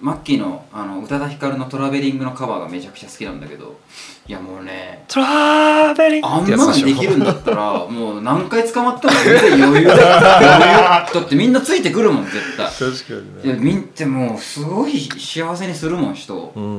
[0.00, 3.78] マッキーのあの宇多田ヒカルの「トラベリング」のカバーがめちゃくちゃ好きなんだけど。
[4.26, 6.26] いやもうねトラベリング。
[6.28, 12.66] あんってやつできるんだったらもう何回捕まっても全然余裕だよ余裕だってみんなついてくるもん絶対。
[12.66, 16.34] 確かにいやみんってもうすごい幸せにするもん人。
[16.34, 16.78] をうん。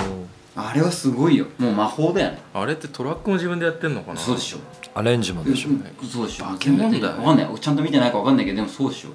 [0.55, 1.45] あれはすごいよ。
[1.59, 2.39] もう魔法だよね。
[2.53, 4.19] あれってトラックも自分でやってんのかな？
[4.19, 4.57] そうでしょ。
[4.93, 5.69] アレンジもでしょ。
[5.69, 6.45] うんそうでしょ。
[6.45, 7.17] 化け物だよ。
[7.17, 7.49] わかんない。
[7.59, 9.09] ちゃんと見てないかわかんないけどでもそうでしょ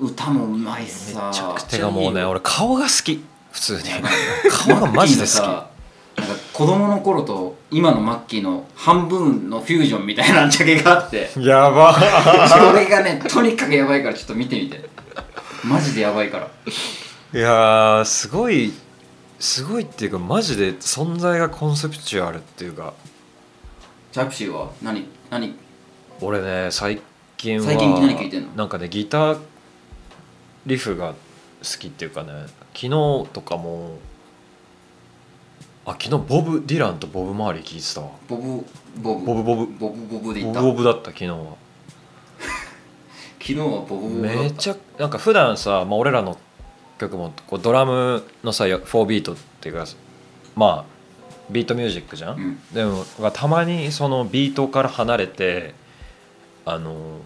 [0.00, 1.30] 歌もうまいしさ。
[1.68, 3.82] てかもうね俺顔が好き普通に。
[4.50, 5.66] 顔 顔がマジで好さ
[6.16, 11.30] なんか子供の頃と今のマッキーの半分のフュージョンみたいなジャケがあって。
[11.32, 11.96] きやば。
[12.48, 14.88] それがねとにかくやばいからちょっと見てみて。
[15.64, 16.48] マジでやばいから。
[17.34, 18.72] いやーすごい
[19.38, 22.94] すごいっていうかマジで存在がコンセプチュアルっていうか。
[24.12, 24.70] ジャプシーは？
[24.82, 25.06] 何？
[25.30, 25.54] 何？
[26.20, 27.00] 俺ね最
[27.36, 28.48] 近は最近何聴いてんの？
[28.56, 29.38] なんかねギター
[30.68, 31.16] リフが好
[31.78, 32.28] きっていうかね
[32.74, 32.90] 昨日
[33.32, 33.98] とかも
[35.84, 38.10] あ昨日ボブ・ディランとボブ・マーリー聴いてたわ。
[38.28, 38.62] ボブ
[39.00, 39.24] ボブ。
[39.24, 39.78] ボブボブ。
[39.78, 41.36] ボブボブでいボブボブだった昨日は。
[43.40, 46.36] 昨日はボブボブだっためちゃなんか普段さ、まあ、俺らの
[46.98, 49.86] 曲もこうドラムのさ4ビートっていうか
[50.54, 50.92] まあ
[51.48, 52.60] ビートミュージックじゃん、うん。
[52.74, 55.72] でもたまにそのビートから離れて
[56.66, 57.22] あの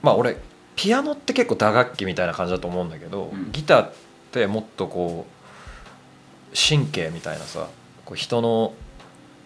[0.00, 0.36] まあ俺
[0.80, 3.52] ピアノって結構打楽器みたいな感じだと思うんだけど、うん。
[3.52, 3.92] ギターっ
[4.32, 7.68] てもっとこう神経みたいなさ
[8.06, 8.72] こう人の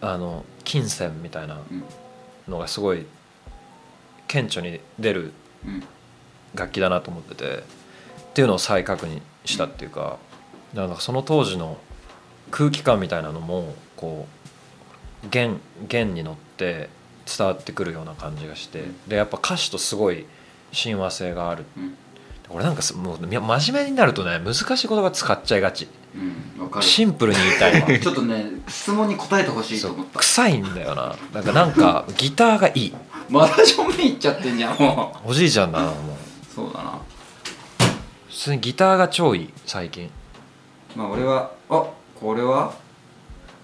[0.00, 1.82] あの金銭みたいなうん。
[2.46, 3.04] のがすごい
[4.28, 5.32] 顕著に出る
[5.66, 5.82] うん。
[6.54, 7.62] 楽器だなと思っててっ
[8.34, 10.18] ていうのを再確認したっていうか
[10.72, 11.78] なんかその当時の
[12.52, 14.28] 空気感みたいなのもこ
[15.24, 15.58] う弦
[15.88, 16.90] 弦に乗って
[17.26, 20.26] 伝わってくるような感じがしてでやっぱ歌詞とすごい
[20.74, 21.64] 親和性がある。
[21.76, 21.94] うん。
[22.50, 25.88] 俺なんかすもうみ真面目になるとね難しい言葉使っちゃいがち。
[26.14, 26.34] うん
[26.82, 27.86] シンプルに言いたいわ。
[27.98, 30.18] ちょっとね質問に答えてほしいと思った。
[30.18, 31.14] 臭いんだよな。
[31.32, 32.94] なんかなんか ギターがいい。
[33.30, 36.54] まだ正面行っちゃってんじゃんもおじいちゃんだなもうう。
[36.54, 36.98] そうだな。
[38.28, 40.10] 普通にギターが超いい最近。
[40.94, 41.84] まあ俺はあ
[42.20, 42.72] これは？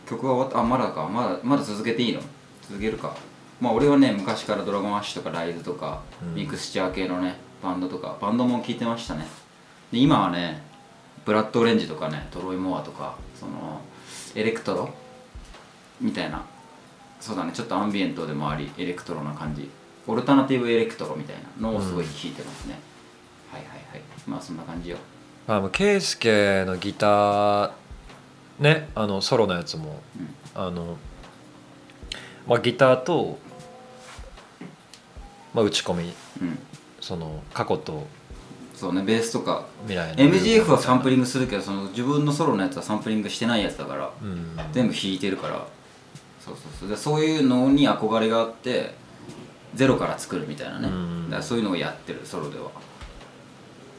[0.08, 0.58] 曲は終わった？
[0.60, 1.06] あまだか。
[1.08, 2.20] まだまだ続けていいの？
[2.68, 3.14] 続けるか
[3.60, 6.34] まあ俺はね昔からドラゴンアッシュとかライズとか、うん。
[6.34, 9.26] ミクスチャー系のねバンドとかバンドも聴いてましたね。
[9.92, 10.62] で今はね
[11.24, 13.80] ブラッドオレンジとかねトロイモアとかその
[14.34, 14.90] エレクトロ？
[16.00, 16.44] みたいな。
[17.20, 19.68] そうだねちょっとアンビエントでもありエレクトロな感じ。
[20.06, 22.78] オルタナティブエレクトロみたいなのをすごい聴いてますね、
[23.52, 24.02] はいはいはい。
[24.26, 24.96] まあそんな感じよ。
[25.46, 27.70] まあ、圭介のギター
[28.58, 30.34] ねあのソロのやつもうん。
[30.54, 30.96] あの、
[32.46, 33.38] まあ、ギターと、
[35.54, 36.58] まあ、打ち込みうん。
[37.00, 38.06] その過去と
[38.74, 39.66] そうねベースとか。
[39.86, 44.56] 未来の MGF はサンプリングするけどその自分のソロのやつはサンプリングしてないやつだからうん。
[44.72, 45.66] 全部弾いてるから。
[46.44, 46.88] そうそうそう。
[46.88, 48.94] でそういうのに憧れがあって
[49.74, 50.88] ゼロから作るみたいなね。
[50.88, 51.24] うん。
[51.26, 52.70] だからそういうのをやってるソロでは、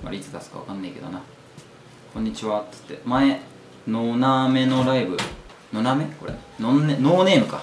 [0.03, 1.21] まあ、いつ出すかわかんないけどな
[2.13, 3.01] 「こんにちは」っつって。
[3.05, 3.41] 前
[3.87, 5.17] ノナメのライブ。
[5.73, 6.33] ノナメこれ。
[6.59, 7.61] ノンネノーネームか。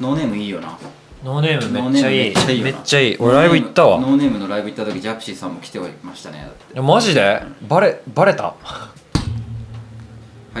[0.00, 0.78] ノーネームいいよな
[1.22, 2.32] ノーネームめっちゃいい。
[2.32, 3.16] めっちゃいいよめなっちゃいい。
[3.18, 4.00] 俺ライブ行ったわ。
[4.00, 6.38] ノーネームのライブ行った時ジャプシーさんも来てはいましたね。
[6.38, 7.42] だってえマジで？
[7.68, 8.44] バレバレた？
[8.44, 8.54] は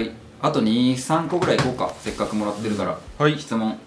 [0.00, 0.10] い。
[0.42, 1.94] あと23個ぐらい行こうか。
[1.98, 3.38] せっかくもらってるから、はい。
[3.38, 3.78] 質問。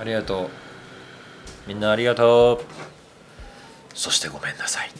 [0.00, 0.48] ありがとう。
[1.66, 2.64] みんなありがとう。
[3.92, 4.90] そしてごめんなさい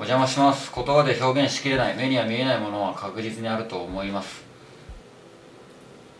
[0.00, 0.70] お邪魔します。
[0.72, 4.44] 言葉で表現しきれない目には見えないものは確実にあると思います。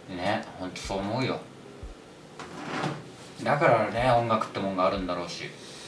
[0.08, 1.38] ねほんとそう思うよ。
[3.44, 5.44] だからね音楽ってもんがあるんだろうし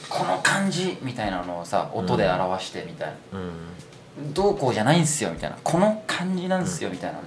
[0.08, 4.32] この感じみたいなのをさ音で表してみたいな、うん。
[4.32, 5.58] どうこうじゃないんすよみたいな。
[5.64, 7.24] この感じなんすよみたいなね、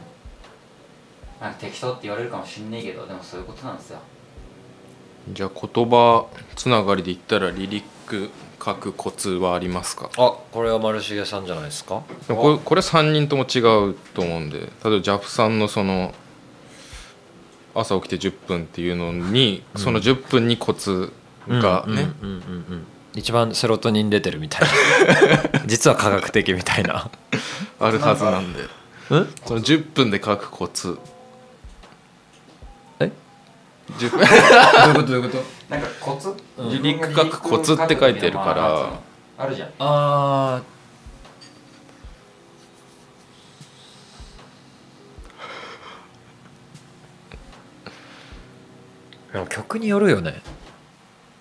[1.41, 3.99] なんか適当って言われるかもしんないけどでもそういうことなんですよ。
[5.29, 8.29] じゃあ言葉つながりで言ったらリリック
[8.63, 10.09] 書くコツはありますか？
[10.17, 12.01] あこれは丸重さんじゃないですか？
[12.27, 13.59] これこれ3人とも違
[13.91, 16.13] うと思うんで例えばジャプさんのその
[17.75, 21.11] 朝起きて10分っていうのに、その10分にコツ
[21.47, 22.85] がね、うんうんうんうんうん。
[23.15, 25.65] 一番セロトニン出てるみたいな。
[25.65, 27.09] 実は科学的みたいな。
[27.79, 28.59] あるはずなんで。
[29.09, 30.89] うんその10分で書くコツ。
[30.89, 31.12] え10分
[33.99, 34.17] どういうこ
[35.01, 35.03] と？
[35.03, 35.43] どういうこと？
[35.69, 36.71] なんかコツ、うん。
[37.15, 38.53] 書くコツって書いてるから。
[38.55, 39.01] ま
[39.37, 39.69] あるじゃん。
[39.79, 49.33] あー。
[49.33, 50.41] でも曲によるよね。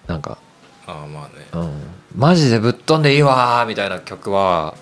[0.06, 0.38] なんか、
[0.86, 1.46] ああまあね。
[1.52, 1.82] うん、
[2.16, 4.74] マジでぶっ飛んでいいわーみたいな曲は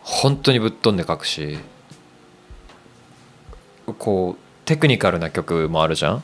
[0.00, 1.58] 本当にぶっ飛んで書くし。
[3.98, 6.22] こうテクニカルな曲もあるじゃん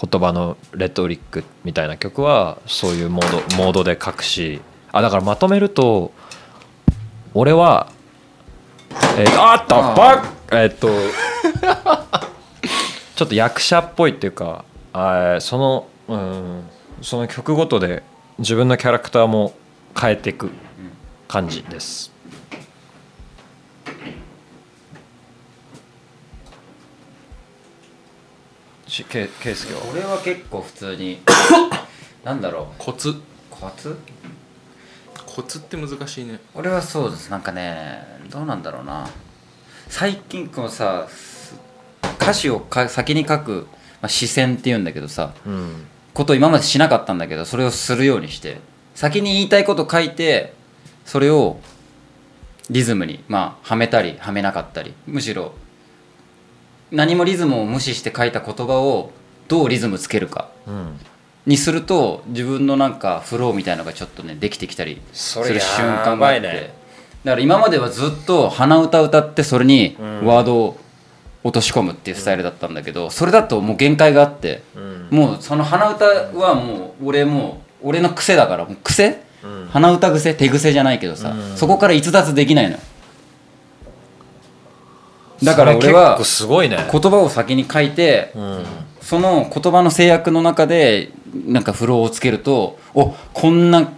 [0.00, 4.60] 言葉のレトリックみたいな曲はそういうモードモードで書くし
[4.92, 6.12] あだからまとめると
[7.34, 7.90] 俺は
[9.18, 9.96] えー、あっとあー。
[9.96, 10.88] バッえーっと
[13.16, 16.62] ちょっと役者っぽいっていうかあーそのうん
[17.02, 18.02] その曲ごとで
[18.38, 19.52] 自分のキャラクターも
[20.00, 20.50] 変えていく
[21.26, 22.12] 感じです
[28.88, 29.80] しけケイスケは？
[29.92, 31.20] 俺は結構普通に
[32.24, 32.74] なんだろう。
[32.78, 33.14] コツ。
[33.50, 33.96] コツ？
[35.26, 36.40] コツって難しいね。
[36.54, 37.28] 俺はそうです。
[37.30, 39.08] なんかねどうなんだろうな。
[39.88, 41.54] 最近このさす
[42.20, 43.66] 歌詞をか先に書く、
[44.02, 45.86] まあ、視線っていうんだけどさうん。
[46.12, 48.58] ことを今までしなかったんだけどそれをするようにして
[48.96, 50.52] 先に言いたいこと書いて
[51.06, 51.60] それを
[52.70, 55.52] リズムにまあはめたりはめなかったりむしろ
[56.90, 59.10] 何もリズムを無視して書いた言葉を
[59.48, 60.98] どうリズムつけるかうん。
[61.46, 66.74] にすると自分のなんかフローみたいのがちょっとねできてきたりする瞬間があって、ね。
[67.24, 70.26] だから今まではずっと鼻歌歌ってそれにうん。
[70.26, 70.80] ワードを
[71.44, 75.08] 落とし込むっていうスタイルだったんだけどそれだともう限界があってうん。
[75.10, 79.22] もうその鼻歌はもう俺もう俺の癖だからもう癖？
[79.42, 79.68] うん。
[79.70, 80.34] 鼻歌癖？
[80.34, 81.56] 手癖じゃないけどさうん。
[81.56, 82.78] そこから逸脱できないのよ
[85.42, 86.88] だから俺はすごいね。
[86.90, 88.64] 言葉を先に書いてうん
[89.00, 91.10] その言葉の制約の中で
[91.46, 93.88] なんかフローをつけるとおこんな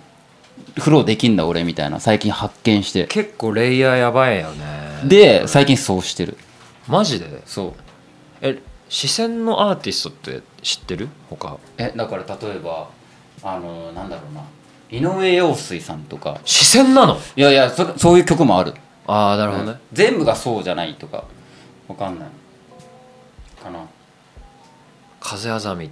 [0.79, 3.07] フローできんだ俺みたいな最近発見して。
[3.07, 5.01] 結構レイヤーやばいよね。
[5.05, 6.37] で最近そうしてる。
[6.87, 7.43] マジで？
[7.45, 7.73] そう。
[8.41, 11.09] え視線のアーティストって知ってる？
[11.29, 11.57] 他。
[11.79, 12.89] えだから例えば
[13.43, 14.43] あのなんだろうな。
[14.91, 16.41] 井上陽水さんとか。
[16.45, 17.19] 視線なの？
[17.35, 18.75] いやいやそれそういう曲もある
[19.07, 19.79] ああなるほどね、うん。
[19.93, 21.25] 全部がそうじゃないとか
[21.89, 22.29] わかんない。
[23.63, 23.81] かな。
[25.21, 25.91] 風あざみ。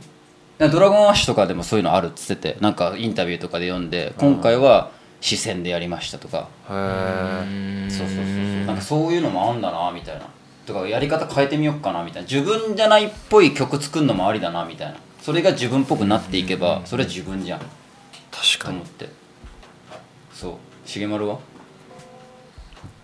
[0.59, 4.91] ドラゴンアッシュとかでもそういうのあるっつっててなんかインタビューとかで読んで今回は
[5.21, 6.49] 視線でやりましたとか。
[6.71, 8.65] へえそうそうそうそう。
[8.67, 10.27] なんかそういうのもあんだなみたいな。
[10.67, 12.29] とかやり方変えてみようかなみたいな。
[12.29, 14.97] 自分じゃないっぽい曲作るのもありだなみたいな。
[15.23, 17.61] それが自分っぽくなっていけばそれは自分じゃん。
[18.31, 18.79] 確とかに。
[18.79, 19.09] 思って。
[20.33, 20.55] そう。
[20.87, 21.39] 重丸は？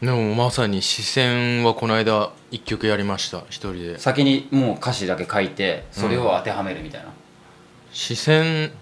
[0.02, 3.98] でもまさに視線はこの間一曲やりました一人で。
[3.98, 7.08] 先にもう歌詞だけ書いてそれを当てはめるみたいな、
[7.92, 8.72] 視線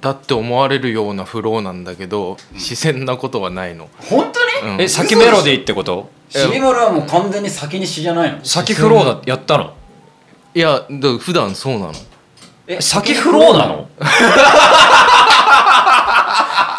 [0.00, 4.80] だって思われるようなフローなんだけど視線なことはないの、本当に、うん。
[4.80, 6.10] え先メロディーってこと？
[6.30, 8.44] 重丸はもう完全に先に詩じゃないの？
[8.44, 9.74] 先フローだやったの？
[10.54, 11.92] いやだ普段そうなの。
[12.66, 13.88] え先フローなの？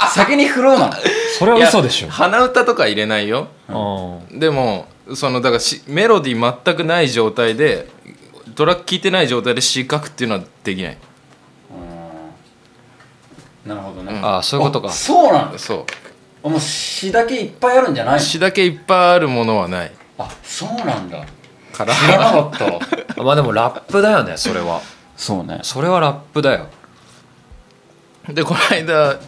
[0.10, 0.94] 先にフローなの？
[1.38, 2.10] それは嘘でしょ。
[2.10, 3.48] 鼻歌とか入れないよ。
[3.70, 4.40] うん。
[4.40, 7.88] でもそのだからしメロディー全くない状態で
[8.56, 10.98] トラック聴いてない状態で詩書くっていうのはできない。
[13.66, 14.26] なるほどね、うん。
[14.26, 14.88] ああそういうことか。
[14.88, 15.86] あそうなのそう。
[16.44, 18.14] あもう詩だけいっぱいあるんじゃない？
[18.16, 19.92] の詩だけいっぱいあるものはない。
[20.18, 21.26] あそうなんだ。
[21.74, 21.94] から。
[21.94, 22.66] 知らなかった。
[22.66, 22.80] わ
[23.26, 24.82] まあでもラップだよねそれは。
[25.18, 25.60] そうね。
[25.64, 26.68] それはラップだよ。
[28.30, 29.20] でこの間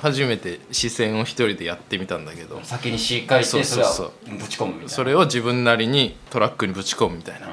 [0.00, 2.60] 初めて視線を一人でやってみたんだけど。
[2.62, 4.88] 先に詩書いてそうそれをぶち込むみたいな。
[4.90, 7.48] それを自分なりにトラックにぶち込むみたいな。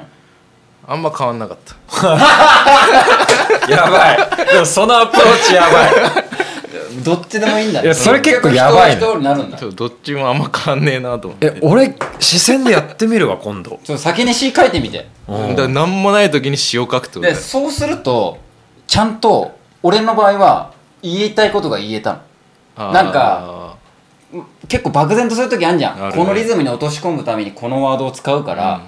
[0.86, 1.76] あんま変わんなかった。
[3.70, 4.46] やばい。
[4.52, 5.90] でもそのアプローチやばい。
[7.04, 7.86] どっちでもいいんだね。
[7.86, 8.96] いやそれ結構やばいね。
[8.96, 9.58] 人は人になるんだ。
[9.58, 11.52] ちょっとどっちもあんま変わんねえなと思って。
[11.56, 13.78] え俺視線でやってみるわ今度。
[13.84, 15.06] そう先に詩書いてみて。
[15.28, 15.48] うん。
[15.50, 18.38] だから何もない時に詩を書くってことでそうすると
[18.86, 20.72] ちゃんと俺の場合は
[21.02, 22.20] 言いたいことが言えたの
[22.78, 23.76] なんか
[24.68, 26.10] 結構漠然とする時あるじゃん。
[26.10, 26.12] ね。
[26.14, 28.82] このリズムに落とし込むためにこのワードを使うから、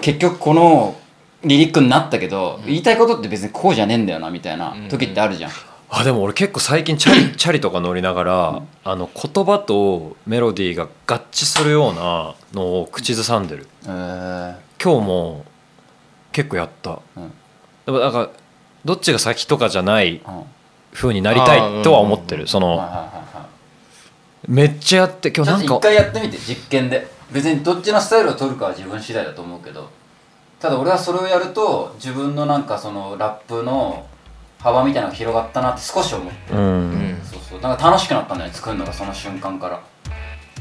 [0.00, 0.96] 結局この
[1.44, 5.50] リリックになったけど、言いたいことって別にこうじゃねえんだよなみたいな時ってあるじゃん、
[5.90, 13.68] あでも俺結構最近チャリ チャリとか乗りながら、あの言葉とメロディーが合致するようなのを口ずさんでる。
[13.86, 14.54] えー。
[14.82, 15.44] 今日も
[16.32, 17.32] 結構やった、うん。
[17.86, 18.28] でもなんか
[18.84, 20.42] どっちが先とかじゃないうん。
[20.92, 23.23] 風になりたいとは思ってる、そのはいはいはいはい
[24.48, 27.12] めっちゃやって今ちょっと一日なんか回やってみて実験で。
[27.32, 29.90] 別にどっちのスタイルを取るかは自分次第だと思うけど。
[30.60, 34.06] ただ俺はそれをやると自分のなんかそのラップの
[34.60, 36.52] 幅みたいなのが広がったなって少し思って。
[36.52, 37.60] うん、うんそうそう。
[37.60, 39.82] なんか楽しくなったんだよね作るのがその瞬間から。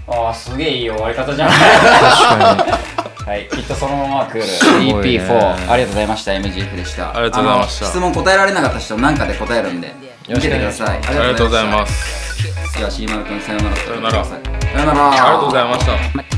[0.08, 1.56] ああすげえいい終わり方じゃない
[3.26, 4.44] はいきっとそのまま来る。
[4.92, 5.20] ごいね。
[5.20, 7.12] EP4 ありがとうございました MGF でした。
[7.12, 7.86] ありがとうございました。
[7.86, 9.94] 質問答えられなかった人なんかで答えるんで
[10.28, 10.98] 見ててください。
[11.06, 12.44] ありがとうございます。
[12.72, 13.62] すではシーマル君さよ。
[13.62, 14.26] ならさよなら。
[14.26, 14.42] さよ
[14.86, 15.12] なら。
[15.12, 16.34] ありがとうございました。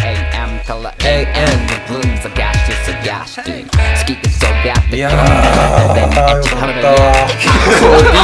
[0.00, 1.28] AM から AM
[1.66, 3.68] のブルー探して探して好
[4.06, 5.12] きでそうやっていやー
[6.00, 8.18] よかっディ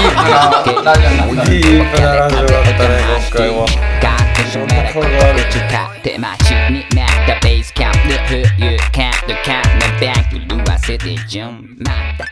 [0.65, 3.67] ープなラジオディープなラジオだったね今回は
[4.03, 5.01] ガーッと締めれば
[5.51, 10.59] 口かって街になったベースキャンプで冬キャンプカンのバンク全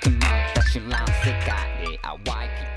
[0.01, 1.74] くもった知らん世界
[2.05, 2.74] で淡い期待